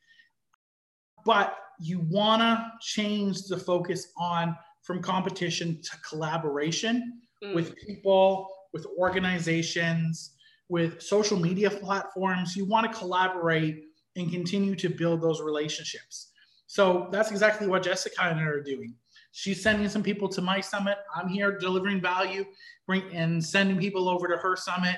but 1.24 1.58
you 1.78 2.00
want 2.10 2.42
to 2.42 2.72
change 2.80 3.44
the 3.44 3.56
focus 3.56 4.08
on 4.18 4.56
from 4.82 5.00
competition 5.00 5.80
to 5.84 5.96
collaboration 6.00 7.20
mm. 7.44 7.54
with 7.54 7.76
people, 7.76 8.48
with 8.72 8.84
organizations, 8.98 10.32
with 10.68 11.00
social 11.00 11.38
media 11.38 11.70
platforms. 11.70 12.56
You 12.56 12.64
want 12.64 12.90
to 12.90 12.98
collaborate 12.98 13.84
and 14.16 14.28
continue 14.28 14.74
to 14.74 14.88
build 14.88 15.22
those 15.22 15.40
relationships. 15.40 16.32
So 16.66 17.06
that's 17.12 17.30
exactly 17.30 17.68
what 17.68 17.84
Jessica 17.84 18.24
and 18.24 18.40
I 18.40 18.42
are 18.42 18.60
doing. 18.60 18.96
She's 19.32 19.62
sending 19.62 19.88
some 19.88 20.02
people 20.02 20.28
to 20.28 20.42
my 20.42 20.60
summit. 20.60 20.98
I'm 21.14 21.28
here 21.28 21.58
delivering 21.58 22.00
value 22.00 22.44
bring, 22.86 23.02
and 23.14 23.44
sending 23.44 23.78
people 23.78 24.08
over 24.08 24.28
to 24.28 24.36
her 24.36 24.56
summit. 24.56 24.96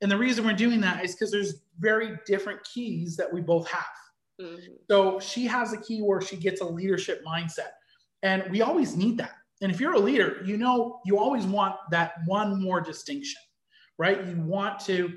And 0.00 0.10
the 0.10 0.16
reason 0.16 0.44
we're 0.44 0.52
doing 0.52 0.80
that 0.82 1.04
is 1.04 1.14
because 1.14 1.30
there's 1.30 1.62
very 1.78 2.18
different 2.26 2.62
keys 2.64 3.16
that 3.16 3.32
we 3.32 3.40
both 3.40 3.68
have. 3.68 3.84
Mm-hmm. 4.40 4.72
So 4.90 5.18
she 5.20 5.46
has 5.46 5.72
a 5.72 5.80
key 5.80 6.00
where 6.02 6.20
she 6.20 6.36
gets 6.36 6.60
a 6.60 6.64
leadership 6.64 7.24
mindset. 7.24 7.70
And 8.22 8.44
we 8.50 8.62
always 8.62 8.96
need 8.96 9.18
that. 9.18 9.32
And 9.60 9.72
if 9.72 9.80
you're 9.80 9.94
a 9.94 9.98
leader, 9.98 10.40
you 10.44 10.56
know, 10.56 11.00
you 11.04 11.18
always 11.18 11.44
want 11.44 11.76
that 11.90 12.14
one 12.26 12.60
more 12.60 12.80
distinction, 12.80 13.40
right? 13.98 14.24
You 14.24 14.36
want 14.40 14.78
to 14.80 15.12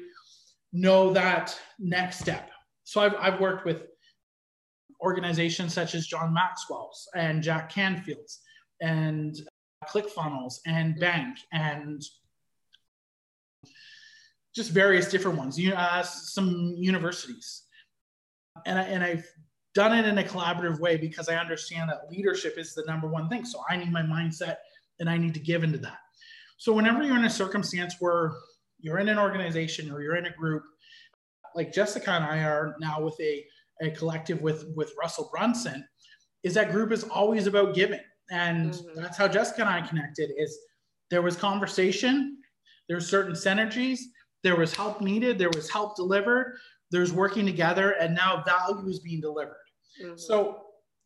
know 0.74 1.13
that 1.13 1.60
next 1.80 2.20
step. 2.20 2.50
So 2.84 3.01
I've, 3.01 3.15
I've 3.15 3.39
worked 3.39 3.65
with 3.65 3.84
organizations 5.01 5.74
such 5.74 5.94
as 5.96 6.08
John 6.08 6.34
Maxwell's 6.34 7.08
and 7.15 7.44
Jack 7.44 7.72
Canfield's 7.72 8.41
and 8.81 9.39
ClickFunnels 9.88 10.59
and 10.65 11.00
Bank 11.00 11.38
and 11.51 12.03
just 14.53 14.71
various 14.71 15.09
different 15.09 15.38
ones, 15.38 15.57
you 15.57 15.73
uh, 15.73 16.01
some 16.03 16.73
universities. 16.77 17.63
And, 18.65 18.77
I, 18.77 18.83
and 18.83 19.03
I've 19.03 19.25
done 19.73 19.97
it 19.97 20.05
in 20.05 20.17
a 20.17 20.23
collaborative 20.23 20.79
way 20.79 20.97
because 20.97 21.29
I 21.29 21.35
understand 21.35 21.89
that 21.89 22.11
leadership 22.11 22.57
is 22.57 22.73
the 22.73 22.83
number 22.85 23.07
one 23.07 23.29
thing. 23.29 23.45
So 23.45 23.63
I 23.69 23.77
need 23.77 23.91
my 23.91 24.01
mindset 24.01 24.57
and 25.00 25.09
I 25.09 25.17
need 25.17 25.33
to 25.35 25.39
give 25.39 25.63
into 25.63 25.77
that. 25.79 26.00
So 26.57 26.73
whenever 26.73 27.03
you're 27.03 27.15
in 27.15 27.25
a 27.25 27.29
circumstance 27.29 27.95
where 28.00 28.33
you're 28.79 29.00
in 29.00 29.09
an 29.09 29.17
organization 29.17 29.89
or 29.91 30.01
you're 30.01 30.17
in 30.17 30.25
a 30.25 30.33
group, 30.33 30.63
like 31.55 31.71
Jessica 31.71 32.11
and 32.11 32.23
I 32.23 32.39
are 32.39 32.75
now 32.79 33.01
with 33.01 33.19
a, 33.19 33.45
a 33.81 33.91
collective 33.91 34.41
with, 34.41 34.65
with 34.75 34.93
Russell 35.00 35.29
Brunson, 35.31 35.88
is 36.43 36.53
that 36.55 36.71
group 36.71 36.91
is 36.91 37.03
always 37.05 37.47
about 37.47 37.73
giving. 37.73 38.00
And 38.31 38.71
mm-hmm. 38.71 39.01
that's 39.01 39.17
how 39.17 39.27
Jessica 39.27 39.61
and 39.61 39.69
I 39.69 39.81
connected 39.81 40.31
is 40.38 40.57
there 41.11 41.21
was 41.21 41.35
conversation, 41.35 42.38
there 42.88 42.97
there's 42.97 43.07
certain 43.07 43.33
synergies, 43.33 44.00
there 44.43 44.55
was 44.55 44.73
help 44.73 45.01
needed, 45.01 45.38
there 45.38 45.51
was 45.53 45.69
help 45.69 45.95
delivered, 45.95 46.57
there's 46.89 47.13
working 47.13 47.45
together, 47.45 47.91
and 47.91 48.15
now 48.15 48.43
value 48.45 48.88
is 48.89 49.00
being 49.00 49.21
delivered. 49.21 49.57
Mm-hmm. 50.03 50.17
So 50.17 50.61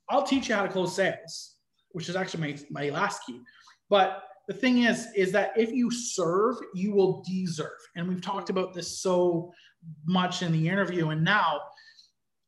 I'll 0.09 0.23
teach 0.23 0.47
you 0.49 0.55
how 0.55 0.63
to 0.63 0.69
close 0.69 0.95
sales, 0.95 1.55
which 1.91 2.07
is 2.07 2.15
actually 2.15 2.53
my, 2.53 2.57
my 2.69 2.89
last 2.89 3.21
key. 3.25 3.41
But 3.89 4.23
the 4.47 4.53
thing 4.53 4.83
is, 4.83 5.07
is 5.15 5.31
that 5.31 5.53
if 5.57 5.71
you 5.71 5.89
serve, 5.91 6.55
you 6.73 6.93
will 6.93 7.23
deserve. 7.27 7.69
And 7.95 8.07
we've 8.07 8.21
talked 8.21 8.49
about 8.49 8.73
this 8.73 8.99
so 8.99 9.51
much 10.05 10.43
in 10.43 10.51
the 10.51 10.69
interview. 10.69 11.09
And 11.09 11.23
now, 11.23 11.61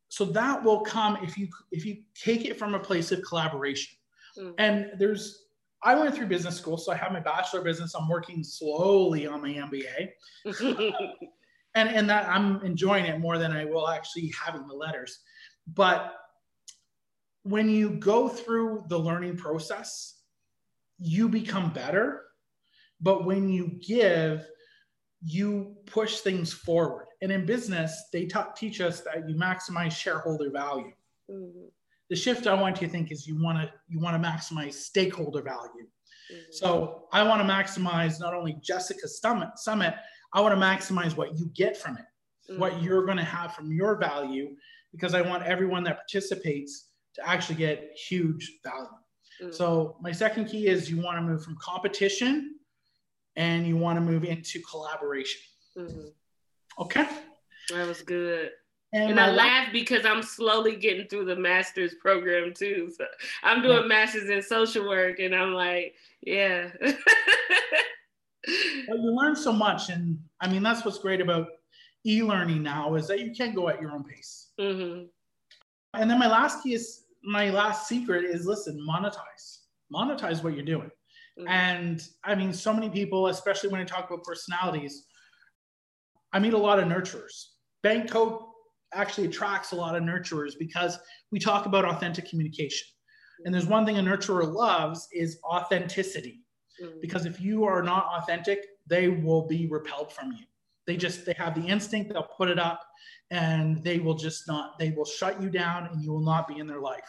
so 0.08 0.24
that 0.24 0.62
will 0.62 0.80
come 0.80 1.18
if 1.22 1.36
you 1.36 1.48
if 1.70 1.84
you 1.84 1.98
take 2.14 2.44
it 2.44 2.58
from 2.58 2.74
a 2.74 2.78
place 2.78 3.12
of 3.12 3.22
collaboration. 3.22 3.97
Mm-hmm. 4.38 4.52
And 4.58 4.92
there's 4.98 5.48
I 5.82 5.94
went 5.94 6.14
through 6.14 6.26
business 6.26 6.56
school, 6.56 6.76
so 6.76 6.92
I 6.92 6.96
have 6.96 7.12
my 7.12 7.20
bachelor 7.20 7.62
business. 7.62 7.94
I'm 7.94 8.08
working 8.08 8.42
slowly 8.42 9.26
on 9.26 9.42
my 9.42 9.50
MBA. 9.50 10.08
and 11.74 11.88
and 11.88 12.10
that 12.10 12.28
I'm 12.28 12.60
enjoying 12.64 13.06
it 13.06 13.20
more 13.20 13.38
than 13.38 13.52
I 13.52 13.64
will 13.64 13.88
actually 13.88 14.32
having 14.44 14.66
the 14.66 14.74
letters. 14.74 15.20
But 15.74 16.14
when 17.42 17.68
you 17.68 17.90
go 17.90 18.28
through 18.28 18.84
the 18.88 18.98
learning 18.98 19.36
process, 19.36 20.20
you 20.98 21.28
become 21.28 21.72
better. 21.72 22.22
But 23.00 23.24
when 23.24 23.48
you 23.48 23.78
give, 23.80 24.44
you 25.22 25.76
push 25.86 26.18
things 26.18 26.52
forward. 26.52 27.06
And 27.22 27.30
in 27.30 27.46
business, 27.46 28.04
they 28.12 28.26
t- 28.26 28.38
teach 28.56 28.80
us 28.80 29.02
that 29.02 29.28
you 29.28 29.36
maximize 29.36 29.92
shareholder 29.92 30.50
value. 30.50 30.92
Mm-hmm 31.30 31.68
the 32.10 32.16
shift 32.16 32.46
I 32.46 32.54
want 32.54 32.80
you 32.80 32.86
to 32.86 32.92
think 32.92 33.12
is 33.12 33.26
you 33.26 33.40
want 33.42 33.58
to 33.58 33.70
you 33.88 34.00
want 34.00 34.20
to 34.20 34.28
maximize 34.28 34.74
stakeholder 34.74 35.42
value. 35.42 35.86
Mm-hmm. 36.32 36.52
So 36.52 37.04
I 37.12 37.22
want 37.22 37.40
to 37.40 37.48
maximize 37.48 38.20
not 38.20 38.34
only 38.34 38.56
Jessica's 38.62 39.20
summit, 39.20 39.50
summit, 39.56 39.94
I 40.32 40.40
want 40.40 40.58
to 40.58 40.60
maximize 40.60 41.16
what 41.16 41.38
you 41.38 41.50
get 41.54 41.76
from 41.76 41.96
it, 41.96 42.04
mm-hmm. 42.50 42.60
what 42.60 42.82
you're 42.82 43.04
going 43.04 43.18
to 43.18 43.24
have 43.24 43.54
from 43.54 43.72
your 43.72 43.96
value, 43.96 44.54
because 44.92 45.14
I 45.14 45.22
want 45.22 45.44
everyone 45.44 45.84
that 45.84 45.96
participates 45.96 46.88
to 47.14 47.28
actually 47.28 47.56
get 47.56 47.90
huge 48.08 48.58
value. 48.62 48.86
Mm-hmm. 49.42 49.52
So 49.52 49.96
my 50.00 50.12
second 50.12 50.46
key 50.46 50.66
is 50.66 50.90
you 50.90 51.00
want 51.00 51.18
to 51.18 51.22
move 51.22 51.42
from 51.42 51.56
competition 51.60 52.56
and 53.36 53.66
you 53.66 53.76
want 53.76 53.96
to 53.96 54.00
move 54.00 54.24
into 54.24 54.60
collaboration. 54.70 55.40
Mm-hmm. 55.76 56.82
Okay. 56.82 57.06
That 57.70 57.86
was 57.86 58.02
good. 58.02 58.50
And, 58.92 59.10
and 59.10 59.20
I 59.20 59.30
laugh 59.30 59.70
because 59.70 60.06
I'm 60.06 60.22
slowly 60.22 60.76
getting 60.76 61.06
through 61.08 61.26
the 61.26 61.36
master's 61.36 61.94
program 61.94 62.54
too. 62.54 62.90
So 62.96 63.04
I'm 63.42 63.60
doing 63.60 63.86
masters 63.86 64.30
in 64.30 64.42
social 64.42 64.88
work, 64.88 65.18
and 65.18 65.34
I'm 65.34 65.52
like, 65.52 65.94
yeah. 66.22 66.70
well, 66.82 68.98
you 68.98 69.14
learn 69.14 69.36
so 69.36 69.52
much, 69.52 69.90
and 69.90 70.18
I 70.40 70.48
mean 70.48 70.62
that's 70.62 70.84
what's 70.84 70.98
great 70.98 71.20
about 71.20 71.48
e-learning 72.06 72.62
now 72.62 72.94
is 72.94 73.06
that 73.08 73.20
you 73.20 73.34
can 73.34 73.54
go 73.54 73.68
at 73.68 73.80
your 73.80 73.90
own 73.90 74.04
pace. 74.04 74.50
Mm-hmm. 74.58 75.04
And 75.94 76.10
then 76.10 76.18
my 76.18 76.28
last 76.28 76.62
key 76.62 76.74
is 76.74 77.04
my 77.22 77.50
last 77.50 77.88
secret 77.88 78.24
is 78.24 78.46
listen, 78.46 78.80
monetize, 78.88 79.58
monetize 79.92 80.42
what 80.42 80.54
you're 80.54 80.64
doing. 80.64 80.90
Mm-hmm. 81.38 81.48
And 81.48 82.08
I 82.24 82.34
mean, 82.34 82.52
so 82.52 82.72
many 82.72 82.88
people, 82.88 83.26
especially 83.26 83.68
when 83.68 83.80
I 83.80 83.84
talk 83.84 84.08
about 84.08 84.24
personalities, 84.24 85.04
I 86.32 86.38
meet 86.38 86.54
a 86.54 86.58
lot 86.58 86.78
of 86.78 86.86
nurturers. 86.86 87.48
Bank 87.82 88.10
code 88.10 88.40
actually 88.94 89.26
attracts 89.26 89.72
a 89.72 89.76
lot 89.76 89.94
of 89.94 90.02
nurturers 90.02 90.52
because 90.58 90.98
we 91.30 91.38
talk 91.38 91.66
about 91.66 91.84
authentic 91.84 92.28
communication. 92.28 92.86
And 93.44 93.54
there's 93.54 93.66
one 93.66 93.86
thing 93.86 93.98
a 93.98 94.02
nurturer 94.02 94.52
loves 94.52 95.06
is 95.12 95.38
authenticity. 95.44 96.40
Mm-hmm. 96.82 97.00
Because 97.00 97.26
if 97.26 97.40
you 97.40 97.64
are 97.64 97.82
not 97.82 98.06
authentic, 98.06 98.64
they 98.86 99.08
will 99.08 99.46
be 99.46 99.66
repelled 99.66 100.12
from 100.12 100.32
you. 100.32 100.44
They 100.86 100.96
just 100.96 101.26
they 101.26 101.34
have 101.34 101.54
the 101.54 101.66
instinct, 101.66 102.12
they'll 102.12 102.22
put 102.22 102.48
it 102.48 102.58
up 102.58 102.82
and 103.30 103.84
they 103.84 103.98
will 103.98 104.14
just 104.14 104.48
not, 104.48 104.78
they 104.78 104.90
will 104.90 105.04
shut 105.04 105.40
you 105.40 105.50
down 105.50 105.86
and 105.86 106.02
you 106.02 106.10
will 106.10 106.24
not 106.24 106.48
be 106.48 106.58
in 106.58 106.66
their 106.66 106.80
life. 106.80 107.08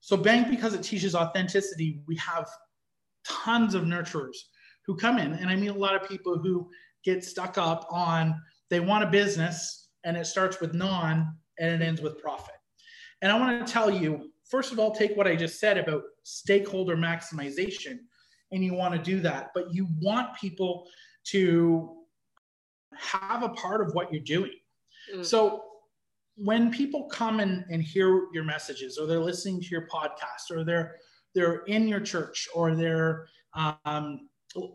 So 0.00 0.18
bank, 0.18 0.50
because 0.50 0.74
it 0.74 0.82
teaches 0.82 1.14
authenticity, 1.14 2.02
we 2.06 2.16
have 2.16 2.46
tons 3.26 3.74
of 3.74 3.84
nurturers 3.84 4.36
who 4.84 4.96
come 4.96 5.18
in. 5.18 5.32
And 5.32 5.48
I 5.48 5.56
meet 5.56 5.68
a 5.68 5.72
lot 5.72 5.94
of 5.94 6.06
people 6.06 6.38
who 6.38 6.68
get 7.04 7.24
stuck 7.24 7.56
up 7.56 7.86
on 7.90 8.38
they 8.70 8.80
want 8.80 9.04
a 9.04 9.06
business 9.06 9.83
and 10.04 10.16
it 10.16 10.26
starts 10.26 10.60
with 10.60 10.74
non 10.74 11.34
and 11.58 11.82
it 11.82 11.84
ends 11.84 12.00
with 12.00 12.18
profit. 12.18 12.54
And 13.22 13.32
I 13.32 13.38
want 13.38 13.66
to 13.66 13.72
tell 13.72 13.90
you, 13.90 14.30
first 14.44 14.72
of 14.72 14.78
all, 14.78 14.94
take 14.94 15.16
what 15.16 15.26
I 15.26 15.36
just 15.36 15.58
said 15.58 15.78
about 15.78 16.02
stakeholder 16.24 16.96
maximization, 16.96 17.98
and 18.52 18.64
you 18.64 18.74
want 18.74 18.94
to 18.94 19.00
do 19.00 19.20
that, 19.20 19.50
but 19.54 19.72
you 19.72 19.88
want 20.00 20.36
people 20.36 20.86
to 21.28 21.96
have 22.96 23.42
a 23.42 23.48
part 23.50 23.80
of 23.80 23.94
what 23.94 24.12
you're 24.12 24.22
doing. 24.22 24.52
Mm. 25.14 25.24
So 25.24 25.64
when 26.36 26.70
people 26.70 27.04
come 27.04 27.40
and, 27.40 27.64
and 27.70 27.82
hear 27.82 28.26
your 28.32 28.44
messages, 28.44 28.98
or 28.98 29.06
they're 29.06 29.20
listening 29.20 29.60
to 29.60 29.68
your 29.68 29.88
podcast, 29.88 30.50
or 30.50 30.64
they're 30.64 30.96
they're 31.34 31.64
in 31.64 31.88
your 31.88 32.00
church, 32.00 32.48
or 32.54 32.76
they're 32.76 33.26
um, 33.54 34.28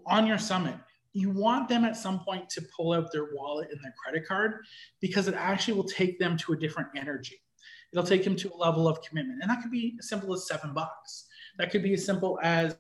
on 0.06 0.28
your 0.28 0.38
summit, 0.38 0.76
you 1.14 1.32
want 1.32 1.68
them 1.68 1.86
at 1.86 1.98
some 1.98 2.20
point 2.20 2.50
to 2.50 2.62
pull 2.76 2.94
out 2.94 3.12
their 3.12 3.30
wallet 3.34 3.70
and 3.72 3.80
their 3.84 3.94
credit 4.04 4.28
card 4.28 4.64
because 5.02 5.28
it 5.28 5.34
actually 5.34 5.74
will 5.74 5.84
take 5.84 6.20
them 6.20 6.38
to 6.38 6.54
a 6.54 6.58
different 6.58 6.90
energy. 6.96 7.40
It'll 7.92 8.06
take 8.06 8.24
them 8.24 8.36
to 8.38 8.52
a 8.54 8.58
level 8.58 8.88
of 8.88 9.02
commitment. 9.02 9.40
And 9.42 9.50
that 9.50 9.62
could 9.62 9.72
be 9.72 9.96
as 10.00 10.08
simple 10.08 10.34
as 10.34 10.48
seven 10.48 10.74
bucks. 10.74 11.26
That 11.58 11.72
could 11.72 11.82
be 11.82 11.94
as 11.94 12.06
simple 12.06 12.40
as, 12.44 12.76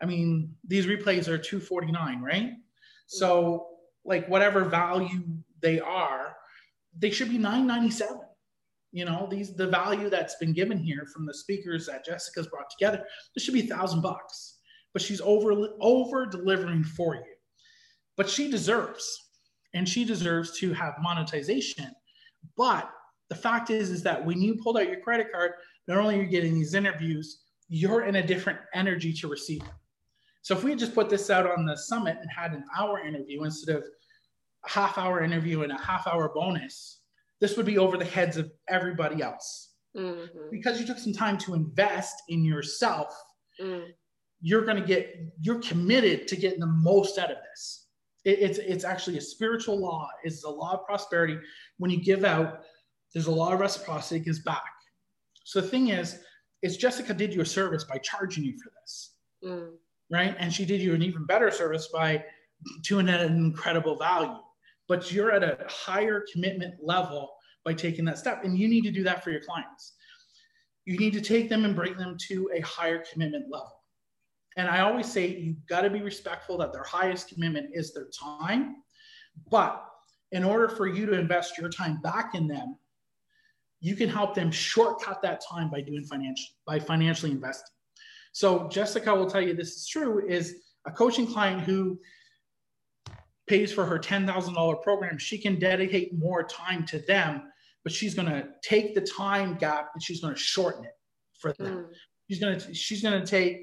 I 0.00 0.06
mean, 0.06 0.54
these 0.66 0.86
replays 0.86 1.28
are 1.28 1.36
249, 1.36 2.22
right? 2.22 2.52
So 3.06 3.66
like 4.04 4.26
whatever 4.28 4.64
value 4.64 5.24
they 5.60 5.78
are, 5.78 6.34
they 6.98 7.10
should 7.10 7.28
be 7.28 7.38
997. 7.38 8.20
You 8.92 9.04
know, 9.04 9.28
these 9.30 9.54
the 9.54 9.66
value 9.66 10.08
that's 10.08 10.36
been 10.36 10.54
given 10.54 10.78
here 10.78 11.06
from 11.12 11.26
the 11.26 11.34
speakers 11.34 11.86
that 11.86 12.06
Jessica's 12.06 12.46
brought 12.46 12.70
together, 12.70 13.04
this 13.34 13.44
should 13.44 13.52
be 13.52 13.60
a 13.60 13.66
thousand 13.66 14.00
bucks. 14.00 14.54
But 14.94 15.02
she's 15.02 15.20
over 15.20 15.52
over 15.80 16.24
delivering 16.24 16.82
for 16.82 17.16
you 17.16 17.35
but 18.16 18.28
she 18.28 18.50
deserves 18.50 19.26
and 19.74 19.88
she 19.88 20.04
deserves 20.04 20.58
to 20.58 20.72
have 20.72 20.94
monetization 21.00 21.90
but 22.56 22.90
the 23.28 23.34
fact 23.34 23.70
is 23.70 23.90
is 23.90 24.02
that 24.02 24.24
when 24.24 24.40
you 24.40 24.56
pulled 24.56 24.78
out 24.78 24.88
your 24.88 25.00
credit 25.00 25.28
card 25.32 25.52
not 25.88 25.98
only 25.98 26.18
are 26.18 26.22
you 26.22 26.28
getting 26.28 26.54
these 26.54 26.74
interviews 26.74 27.42
you're 27.68 28.04
in 28.04 28.16
a 28.16 28.26
different 28.26 28.58
energy 28.74 29.12
to 29.12 29.28
receive 29.28 29.60
them 29.60 29.74
so 30.42 30.56
if 30.56 30.62
we 30.62 30.74
just 30.74 30.94
put 30.94 31.10
this 31.10 31.30
out 31.30 31.50
on 31.50 31.66
the 31.66 31.76
summit 31.76 32.16
and 32.20 32.30
had 32.30 32.52
an 32.52 32.64
hour 32.76 33.04
interview 33.04 33.42
instead 33.44 33.76
of 33.76 33.84
a 34.64 34.70
half 34.70 34.98
hour 34.98 35.22
interview 35.22 35.62
and 35.62 35.72
a 35.72 35.78
half 35.78 36.06
hour 36.06 36.30
bonus 36.34 37.00
this 37.40 37.56
would 37.56 37.66
be 37.66 37.78
over 37.78 37.96
the 37.96 38.04
heads 38.04 38.36
of 38.36 38.50
everybody 38.68 39.22
else 39.22 39.74
mm-hmm. 39.96 40.50
because 40.50 40.80
you 40.80 40.86
took 40.86 40.98
some 40.98 41.12
time 41.12 41.36
to 41.36 41.54
invest 41.54 42.22
in 42.28 42.44
yourself 42.44 43.14
mm. 43.60 43.86
you're 44.40 44.64
going 44.64 44.80
to 44.80 44.86
get 44.86 45.14
you're 45.40 45.60
committed 45.60 46.28
to 46.28 46.36
getting 46.36 46.60
the 46.60 46.66
most 46.66 47.18
out 47.18 47.30
of 47.30 47.38
this 47.50 47.85
it, 48.26 48.40
it's 48.40 48.58
it's 48.58 48.84
actually 48.84 49.16
a 49.16 49.20
spiritual 49.20 49.78
law. 49.78 50.08
It's 50.24 50.44
a 50.44 50.50
law 50.50 50.74
of 50.74 50.84
prosperity. 50.84 51.38
When 51.78 51.90
you 51.90 52.02
give 52.02 52.24
out, 52.24 52.62
there's 53.14 53.28
a 53.28 53.30
law 53.30 53.54
of 53.54 53.60
reciprocity 53.60 54.20
gives 54.20 54.40
back. 54.40 54.64
So 55.44 55.60
the 55.60 55.68
thing 55.68 55.88
is, 55.88 56.18
is 56.62 56.76
Jessica 56.76 57.14
did 57.14 57.32
you 57.32 57.40
a 57.40 57.46
service 57.46 57.84
by 57.84 57.98
charging 57.98 58.44
you 58.44 58.58
for 58.58 58.70
this, 58.80 59.14
mm. 59.44 59.70
right? 60.10 60.34
And 60.38 60.52
she 60.52 60.66
did 60.66 60.82
you 60.82 60.92
an 60.94 61.02
even 61.02 61.24
better 61.24 61.50
service 61.50 61.88
by 61.92 62.24
doing 62.82 63.08
at 63.08 63.20
an 63.20 63.36
incredible 63.36 63.96
value. 63.96 64.36
But 64.88 65.12
you're 65.12 65.32
at 65.32 65.44
a 65.44 65.64
higher 65.68 66.24
commitment 66.32 66.74
level 66.82 67.32
by 67.64 67.74
taking 67.74 68.04
that 68.06 68.18
step, 68.18 68.44
and 68.44 68.58
you 68.58 68.68
need 68.68 68.82
to 68.84 68.90
do 68.90 69.04
that 69.04 69.22
for 69.22 69.30
your 69.30 69.40
clients. 69.40 69.94
You 70.84 70.96
need 70.98 71.12
to 71.14 71.20
take 71.20 71.48
them 71.48 71.64
and 71.64 71.74
bring 71.74 71.96
them 71.96 72.16
to 72.28 72.50
a 72.54 72.60
higher 72.60 73.02
commitment 73.12 73.46
level. 73.50 73.72
And 74.56 74.68
I 74.68 74.80
always 74.80 75.10
say 75.10 75.26
you've 75.36 75.66
got 75.68 75.82
to 75.82 75.90
be 75.90 76.00
respectful 76.00 76.58
that 76.58 76.72
their 76.72 76.84
highest 76.84 77.28
commitment 77.28 77.70
is 77.74 77.92
their 77.92 78.08
time. 78.08 78.76
But 79.50 79.84
in 80.32 80.44
order 80.44 80.68
for 80.68 80.86
you 80.86 81.06
to 81.06 81.12
invest 81.12 81.58
your 81.58 81.68
time 81.68 82.00
back 82.02 82.34
in 82.34 82.48
them, 82.48 82.76
you 83.80 83.94
can 83.94 84.08
help 84.08 84.34
them 84.34 84.50
shortcut 84.50 85.20
that 85.22 85.42
time 85.46 85.70
by 85.70 85.82
doing 85.82 86.04
financial 86.04 86.46
by 86.66 86.78
financially 86.78 87.30
investing. 87.30 87.74
So 88.32 88.68
Jessica 88.68 89.14
will 89.14 89.30
tell 89.30 89.42
you 89.42 89.54
this 89.54 89.76
is 89.76 89.86
true 89.86 90.26
is 90.26 90.62
a 90.86 90.90
coaching 90.90 91.26
client 91.26 91.62
who 91.62 91.98
pays 93.46 93.72
for 93.72 93.84
her 93.84 93.98
$10,000 93.98 94.82
program, 94.82 95.18
she 95.18 95.38
can 95.38 95.58
dedicate 95.58 96.18
more 96.18 96.42
time 96.42 96.84
to 96.86 96.98
them, 97.00 97.42
but 97.84 97.92
she's 97.92 98.14
going 98.14 98.28
to 98.28 98.48
take 98.62 98.94
the 98.94 99.00
time 99.00 99.54
gap 99.56 99.90
and 99.94 100.02
she's 100.02 100.20
going 100.20 100.34
to 100.34 100.40
shorten 100.40 100.84
it 100.84 100.92
for 101.38 101.52
them. 101.52 101.76
Mm. 101.76 101.86
She's 102.28 102.40
going 102.40 102.58
to 102.58 102.74
she's 102.74 103.02
going 103.02 103.20
to 103.20 103.26
take 103.26 103.60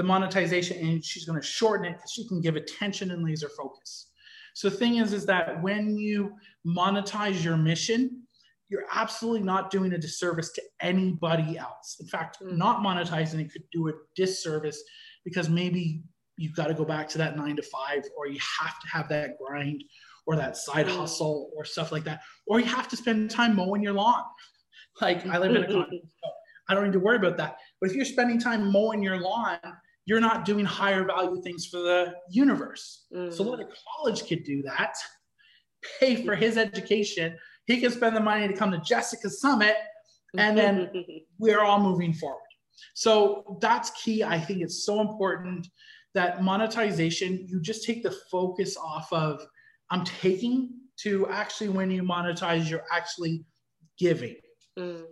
the 0.00 0.06
monetization 0.06 0.78
and 0.78 1.04
she's 1.04 1.26
going 1.26 1.38
to 1.38 1.46
shorten 1.46 1.84
it 1.84 1.98
because 1.98 2.10
she 2.10 2.26
can 2.26 2.40
give 2.40 2.56
attention 2.56 3.10
and 3.10 3.22
laser 3.22 3.50
focus. 3.50 4.06
So 4.54 4.70
the 4.70 4.76
thing 4.78 4.96
is, 4.96 5.12
is 5.12 5.26
that 5.26 5.62
when 5.62 5.94
you 5.98 6.32
monetize 6.66 7.44
your 7.44 7.58
mission, 7.58 8.22
you're 8.70 8.86
absolutely 8.90 9.42
not 9.42 9.70
doing 9.70 9.92
a 9.92 9.98
disservice 9.98 10.52
to 10.52 10.62
anybody 10.80 11.58
else. 11.58 11.98
In 12.00 12.06
fact, 12.06 12.38
mm. 12.42 12.56
not 12.56 12.78
monetizing 12.78 13.40
it 13.40 13.52
could 13.52 13.64
do 13.72 13.90
a 13.90 13.92
disservice 14.16 14.82
because 15.22 15.50
maybe 15.50 16.02
you've 16.38 16.56
got 16.56 16.68
to 16.68 16.74
go 16.74 16.86
back 16.86 17.06
to 17.10 17.18
that 17.18 17.36
nine 17.36 17.56
to 17.56 17.62
five, 17.62 18.02
or 18.16 18.26
you 18.26 18.40
have 18.58 18.80
to 18.80 18.88
have 18.90 19.06
that 19.10 19.36
grind 19.36 19.84
or 20.26 20.34
that 20.34 20.56
side 20.56 20.86
mm. 20.86 20.96
hustle 20.96 21.50
or 21.54 21.66
stuff 21.66 21.92
like 21.92 22.04
that, 22.04 22.22
or 22.46 22.58
you 22.58 22.64
have 22.64 22.88
to 22.88 22.96
spend 22.96 23.30
time 23.30 23.54
mowing 23.54 23.82
your 23.82 23.92
lawn. 23.92 24.24
Like 24.98 25.26
I 25.26 25.36
live 25.36 25.54
in 25.54 25.62
a 25.62 25.66
condo, 25.70 25.90
so 25.90 26.30
I 26.70 26.74
don't 26.74 26.84
need 26.84 26.92
to 26.92 27.00
worry 27.00 27.16
about 27.16 27.36
that. 27.36 27.58
But 27.80 27.90
if 27.90 27.96
you're 27.96 28.04
spending 28.04 28.38
time 28.38 28.72
mowing 28.72 29.02
your 29.02 29.18
lawn, 29.18 29.58
you're 30.06 30.20
not 30.20 30.44
doing 30.44 30.64
higher 30.64 31.04
value 31.04 31.40
things 31.42 31.66
for 31.66 31.78
the 31.78 32.14
universe. 32.30 33.06
Mm. 33.14 33.32
So 33.32 33.42
let 33.44 33.60
a 33.60 33.68
college 33.96 34.24
kid 34.24 34.44
do 34.44 34.62
that, 34.62 34.94
pay 35.98 36.24
for 36.24 36.34
his 36.34 36.56
education. 36.56 37.36
He 37.66 37.80
can 37.80 37.90
spend 37.90 38.16
the 38.16 38.20
money 38.20 38.48
to 38.48 38.54
come 38.54 38.70
to 38.72 38.78
Jessica 38.78 39.30
Summit, 39.30 39.76
and 40.36 40.56
then 40.56 40.90
we're 41.38 41.60
all 41.60 41.80
moving 41.80 42.12
forward. 42.12 42.40
So 42.94 43.58
that's 43.60 43.90
key. 43.90 44.24
I 44.24 44.40
think 44.40 44.62
it's 44.62 44.84
so 44.84 45.00
important 45.00 45.68
that 46.14 46.42
monetization, 46.42 47.46
you 47.48 47.60
just 47.60 47.84
take 47.84 48.02
the 48.02 48.16
focus 48.30 48.76
off 48.76 49.12
of 49.12 49.40
I'm 49.90 50.04
taking 50.04 50.70
to 51.02 51.28
actually 51.28 51.68
when 51.68 51.90
you 51.90 52.02
monetize, 52.02 52.68
you're 52.68 52.84
actually 52.92 53.44
giving. 53.98 54.36
Mm. 54.78 55.04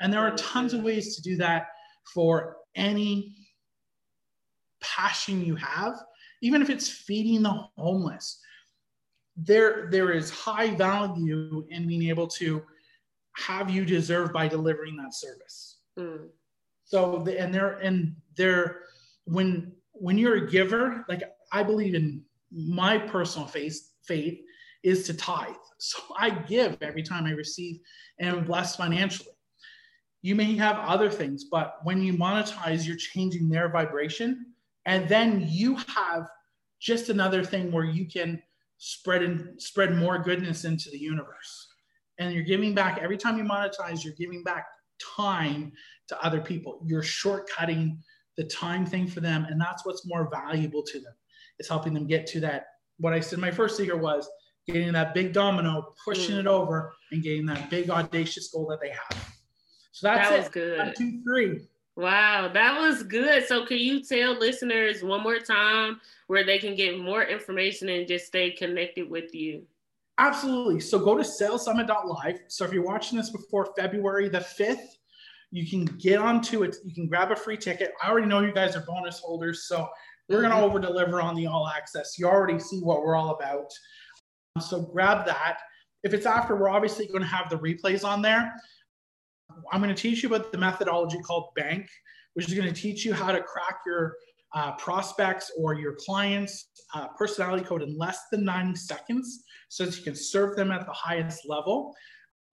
And 0.00 0.12
there 0.12 0.20
are 0.20 0.34
tons 0.36 0.74
of 0.74 0.82
ways 0.82 1.16
to 1.16 1.22
do 1.22 1.36
that 1.36 1.66
for 2.12 2.56
any 2.74 3.34
passion 4.82 5.44
you 5.44 5.56
have, 5.56 5.94
even 6.42 6.60
if 6.60 6.70
it's 6.70 6.88
feeding 6.88 7.42
the 7.42 7.64
homeless. 7.78 8.38
There, 9.36 9.88
there 9.90 10.12
is 10.12 10.30
high 10.30 10.74
value 10.74 11.64
in 11.70 11.86
being 11.86 12.08
able 12.08 12.26
to 12.28 12.62
have 13.36 13.70
you 13.70 13.84
deserve 13.84 14.32
by 14.32 14.46
delivering 14.46 14.96
that 14.98 15.14
service. 15.14 15.78
Mm. 15.98 16.28
So, 16.84 17.22
the, 17.24 17.40
and 17.40 17.54
there, 17.54 17.78
and 17.78 18.14
there, 18.36 18.80
when 19.24 19.72
when 19.92 20.18
you're 20.18 20.44
a 20.44 20.50
giver, 20.50 21.04
like 21.08 21.22
I 21.52 21.62
believe 21.62 21.94
in 21.94 22.22
my 22.50 22.98
personal 22.98 23.46
faith, 23.46 23.80
faith 24.02 24.40
is 24.82 25.06
to 25.06 25.14
tithe. 25.14 25.54
So 25.84 25.98
I 26.16 26.30
give 26.30 26.76
every 26.80 27.02
time 27.02 27.24
I 27.24 27.32
receive 27.32 27.80
and 28.20 28.36
am 28.36 28.44
blessed 28.44 28.76
financially. 28.76 29.34
You 30.20 30.36
may 30.36 30.54
have 30.54 30.76
other 30.76 31.10
things, 31.10 31.46
but 31.50 31.78
when 31.82 32.00
you 32.00 32.12
monetize, 32.12 32.86
you're 32.86 32.94
changing 32.94 33.48
their 33.48 33.68
vibration. 33.68 34.51
And 34.86 35.08
then 35.08 35.46
you 35.48 35.76
have 35.76 36.28
just 36.80 37.08
another 37.08 37.44
thing 37.44 37.70
where 37.70 37.84
you 37.84 38.06
can 38.06 38.42
spread 38.78 39.22
and 39.22 39.60
spread 39.62 39.94
more 39.94 40.18
goodness 40.18 40.64
into 40.64 40.90
the 40.90 40.98
universe. 40.98 41.68
And 42.18 42.34
you're 42.34 42.42
giving 42.42 42.74
back 42.74 42.98
every 43.00 43.16
time 43.16 43.38
you 43.38 43.44
monetize, 43.44 44.04
you're 44.04 44.14
giving 44.14 44.42
back 44.42 44.66
time 45.16 45.72
to 46.08 46.24
other 46.24 46.40
people. 46.40 46.80
You're 46.84 47.02
shortcutting 47.02 47.98
the 48.36 48.44
time 48.44 48.84
thing 48.84 49.06
for 49.06 49.20
them. 49.20 49.46
And 49.48 49.60
that's 49.60 49.86
what's 49.86 50.06
more 50.06 50.28
valuable 50.30 50.82
to 50.82 50.98
them. 50.98 51.14
It's 51.58 51.68
helping 51.68 51.94
them 51.94 52.06
get 52.06 52.26
to 52.28 52.40
that. 52.40 52.66
What 52.98 53.12
I 53.12 53.20
said 53.20 53.38
my 53.38 53.50
first 53.50 53.76
secret 53.76 53.98
was 54.00 54.28
getting 54.66 54.92
that 54.92 55.14
big 55.14 55.32
domino, 55.32 55.94
pushing 56.04 56.36
mm. 56.36 56.40
it 56.40 56.46
over, 56.46 56.92
and 57.10 57.22
getting 57.22 57.46
that 57.46 57.70
big 57.70 57.90
audacious 57.90 58.48
goal 58.48 58.66
that 58.68 58.80
they 58.80 58.90
have. 58.90 59.32
So 59.92 60.08
that's 60.08 60.28
that 60.28 60.38
was 60.38 60.46
it. 60.46 60.52
good. 60.52 60.78
One, 60.78 60.94
two, 60.96 61.22
three. 61.22 61.60
Wow, 61.96 62.50
that 62.52 62.80
was 62.80 63.02
good. 63.02 63.46
So, 63.46 63.66
can 63.66 63.78
you 63.78 64.02
tell 64.02 64.38
listeners 64.38 65.02
one 65.02 65.22
more 65.22 65.38
time 65.38 66.00
where 66.26 66.44
they 66.44 66.58
can 66.58 66.74
get 66.74 66.98
more 66.98 67.22
information 67.22 67.90
and 67.90 68.08
just 68.08 68.26
stay 68.26 68.50
connected 68.50 69.10
with 69.10 69.34
you? 69.34 69.62
Absolutely. 70.18 70.80
So, 70.80 70.98
go 70.98 71.16
to 71.18 71.22
salessummit.live. 71.22 72.40
So, 72.48 72.64
if 72.64 72.72
you're 72.72 72.84
watching 72.84 73.18
this 73.18 73.28
before 73.28 73.74
February 73.76 74.30
the 74.30 74.38
5th, 74.38 74.96
you 75.50 75.68
can 75.68 75.84
get 75.84 76.18
onto 76.18 76.62
it. 76.62 76.76
You 76.82 76.94
can 76.94 77.06
grab 77.06 77.30
a 77.30 77.36
free 77.36 77.58
ticket. 77.58 77.92
I 78.02 78.08
already 78.08 78.26
know 78.26 78.40
you 78.40 78.54
guys 78.54 78.74
are 78.74 78.84
bonus 78.86 79.20
holders, 79.20 79.64
so 79.64 79.86
we're 80.30 80.40
going 80.40 80.50
to 80.50 80.56
mm-hmm. 80.56 80.64
over 80.64 80.78
deliver 80.78 81.20
on 81.20 81.34
the 81.34 81.46
all 81.46 81.68
access. 81.68 82.18
You 82.18 82.26
already 82.26 82.58
see 82.58 82.80
what 82.80 83.02
we're 83.02 83.16
all 83.16 83.34
about. 83.34 83.70
So 84.60 84.80
grab 84.80 85.26
that. 85.26 85.58
If 86.04 86.14
it's 86.14 86.26
after, 86.26 86.56
we're 86.56 86.70
obviously 86.70 87.06
going 87.06 87.22
to 87.22 87.28
have 87.28 87.50
the 87.50 87.58
replays 87.58 88.02
on 88.02 88.22
there. 88.22 88.54
I'm 89.72 89.80
going 89.82 89.94
to 89.94 90.00
teach 90.00 90.22
you 90.22 90.28
about 90.28 90.52
the 90.52 90.58
methodology 90.58 91.18
called 91.20 91.54
Bank, 91.56 91.88
which 92.34 92.48
is 92.48 92.54
going 92.54 92.72
to 92.72 92.80
teach 92.80 93.04
you 93.04 93.14
how 93.14 93.32
to 93.32 93.42
crack 93.42 93.80
your 93.86 94.16
uh, 94.54 94.72
prospects 94.72 95.50
or 95.58 95.74
your 95.74 95.94
clients' 95.94 96.66
uh, 96.94 97.08
personality 97.08 97.64
code 97.64 97.82
in 97.82 97.96
less 97.96 98.20
than 98.30 98.44
90 98.44 98.76
seconds 98.76 99.44
so 99.68 99.86
that 99.86 99.96
you 99.96 100.04
can 100.04 100.14
serve 100.14 100.56
them 100.56 100.70
at 100.70 100.86
the 100.86 100.92
highest 100.92 101.48
level. 101.48 101.94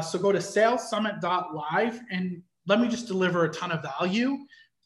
So 0.02 0.18
go 0.18 0.32
to 0.32 0.40
salessummit.live 0.40 2.00
and 2.10 2.42
let 2.68 2.80
me 2.80 2.88
just 2.88 3.08
deliver 3.08 3.44
a 3.44 3.50
ton 3.50 3.72
of 3.72 3.82
value 3.82 4.38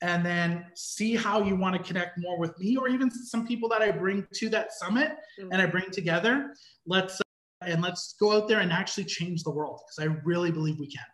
and 0.02 0.26
then 0.26 0.66
see 0.76 1.16
how 1.16 1.42
you 1.42 1.56
want 1.56 1.76
to 1.76 1.82
connect 1.82 2.20
more 2.20 2.38
with 2.40 2.58
me 2.60 2.76
or 2.76 2.90
even 2.90 3.12
some 3.12 3.46
people 3.46 3.70
that 3.70 3.82
I 3.82 3.92
bring 3.92 4.26
to 4.34 4.50
that 4.50 4.74
summit 4.74 5.12
mm-hmm. 5.40 5.52
and 5.52 5.62
I 5.62 5.66
bring 5.66 5.90
together. 5.92 6.54
Let's 6.86 7.22
uh, 7.22 7.24
and 7.62 7.82
let's 7.82 8.16
go 8.20 8.36
out 8.36 8.48
there 8.48 8.60
and 8.60 8.72
actually 8.74 9.06
change 9.06 9.44
the 9.44 9.52
world 9.52 9.80
because 9.88 10.10
I 10.10 10.16
really 10.26 10.52
believe 10.52 10.80
we 10.80 10.88
can. 10.88 11.06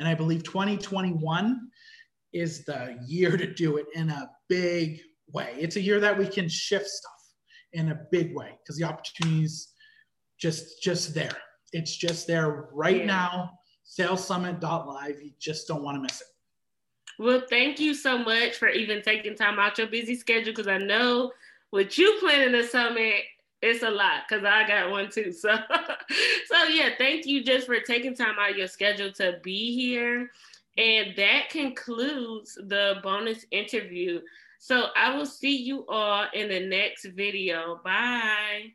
And 0.00 0.08
I 0.08 0.14
believe 0.14 0.42
2021 0.42 1.60
is 2.32 2.64
the 2.64 2.98
year 3.06 3.36
to 3.36 3.52
do 3.52 3.76
it 3.76 3.86
in 3.94 4.08
a 4.10 4.30
big 4.48 5.00
way. 5.32 5.54
It's 5.58 5.76
a 5.76 5.80
year 5.80 6.00
that 6.00 6.16
we 6.16 6.26
can 6.26 6.48
shift 6.48 6.86
stuff 6.86 7.12
in 7.74 7.92
a 7.92 8.00
big 8.10 8.34
way 8.34 8.58
because 8.62 8.76
the 8.76 8.84
opportunities 8.84 9.68
just 10.38 10.82
just 10.82 11.14
there. 11.14 11.36
It's 11.72 11.94
just 11.94 12.26
there 12.26 12.70
right 12.72 13.00
yeah. 13.00 13.06
now 13.06 13.50
salessummit.live. 13.98 15.22
You 15.22 15.32
just 15.38 15.68
don't 15.68 15.82
want 15.82 15.96
to 15.96 16.00
miss 16.00 16.20
it. 16.20 16.26
Well, 17.18 17.42
thank 17.50 17.78
you 17.78 17.94
so 17.94 18.16
much 18.16 18.56
for 18.56 18.68
even 18.68 19.02
taking 19.02 19.34
time 19.34 19.58
out 19.58 19.76
your 19.76 19.88
busy 19.88 20.16
schedule 20.16 20.52
because 20.52 20.68
I 20.68 20.78
know 20.78 21.32
with 21.72 21.98
you 21.98 22.16
planning 22.20 22.52
the 22.52 22.66
summit, 22.66 23.24
it's 23.62 23.82
a 23.82 23.90
lot 23.90 24.22
because 24.28 24.44
I 24.44 24.66
got 24.66 24.90
one 24.90 25.10
too. 25.10 25.32
So, 25.32 25.54
so 26.46 26.64
yeah, 26.64 26.90
thank 26.98 27.26
you 27.26 27.44
just 27.44 27.66
for 27.66 27.78
taking 27.80 28.14
time 28.14 28.36
out 28.38 28.52
of 28.52 28.56
your 28.56 28.68
schedule 28.68 29.12
to 29.12 29.38
be 29.42 29.74
here. 29.74 30.30
And 30.76 31.14
that 31.16 31.50
concludes 31.50 32.54
the 32.54 33.00
bonus 33.02 33.44
interview. 33.50 34.20
So 34.58 34.86
I 34.96 35.16
will 35.16 35.26
see 35.26 35.56
you 35.56 35.84
all 35.88 36.26
in 36.32 36.48
the 36.48 36.66
next 36.66 37.06
video. 37.06 37.80
Bye. 37.84 38.74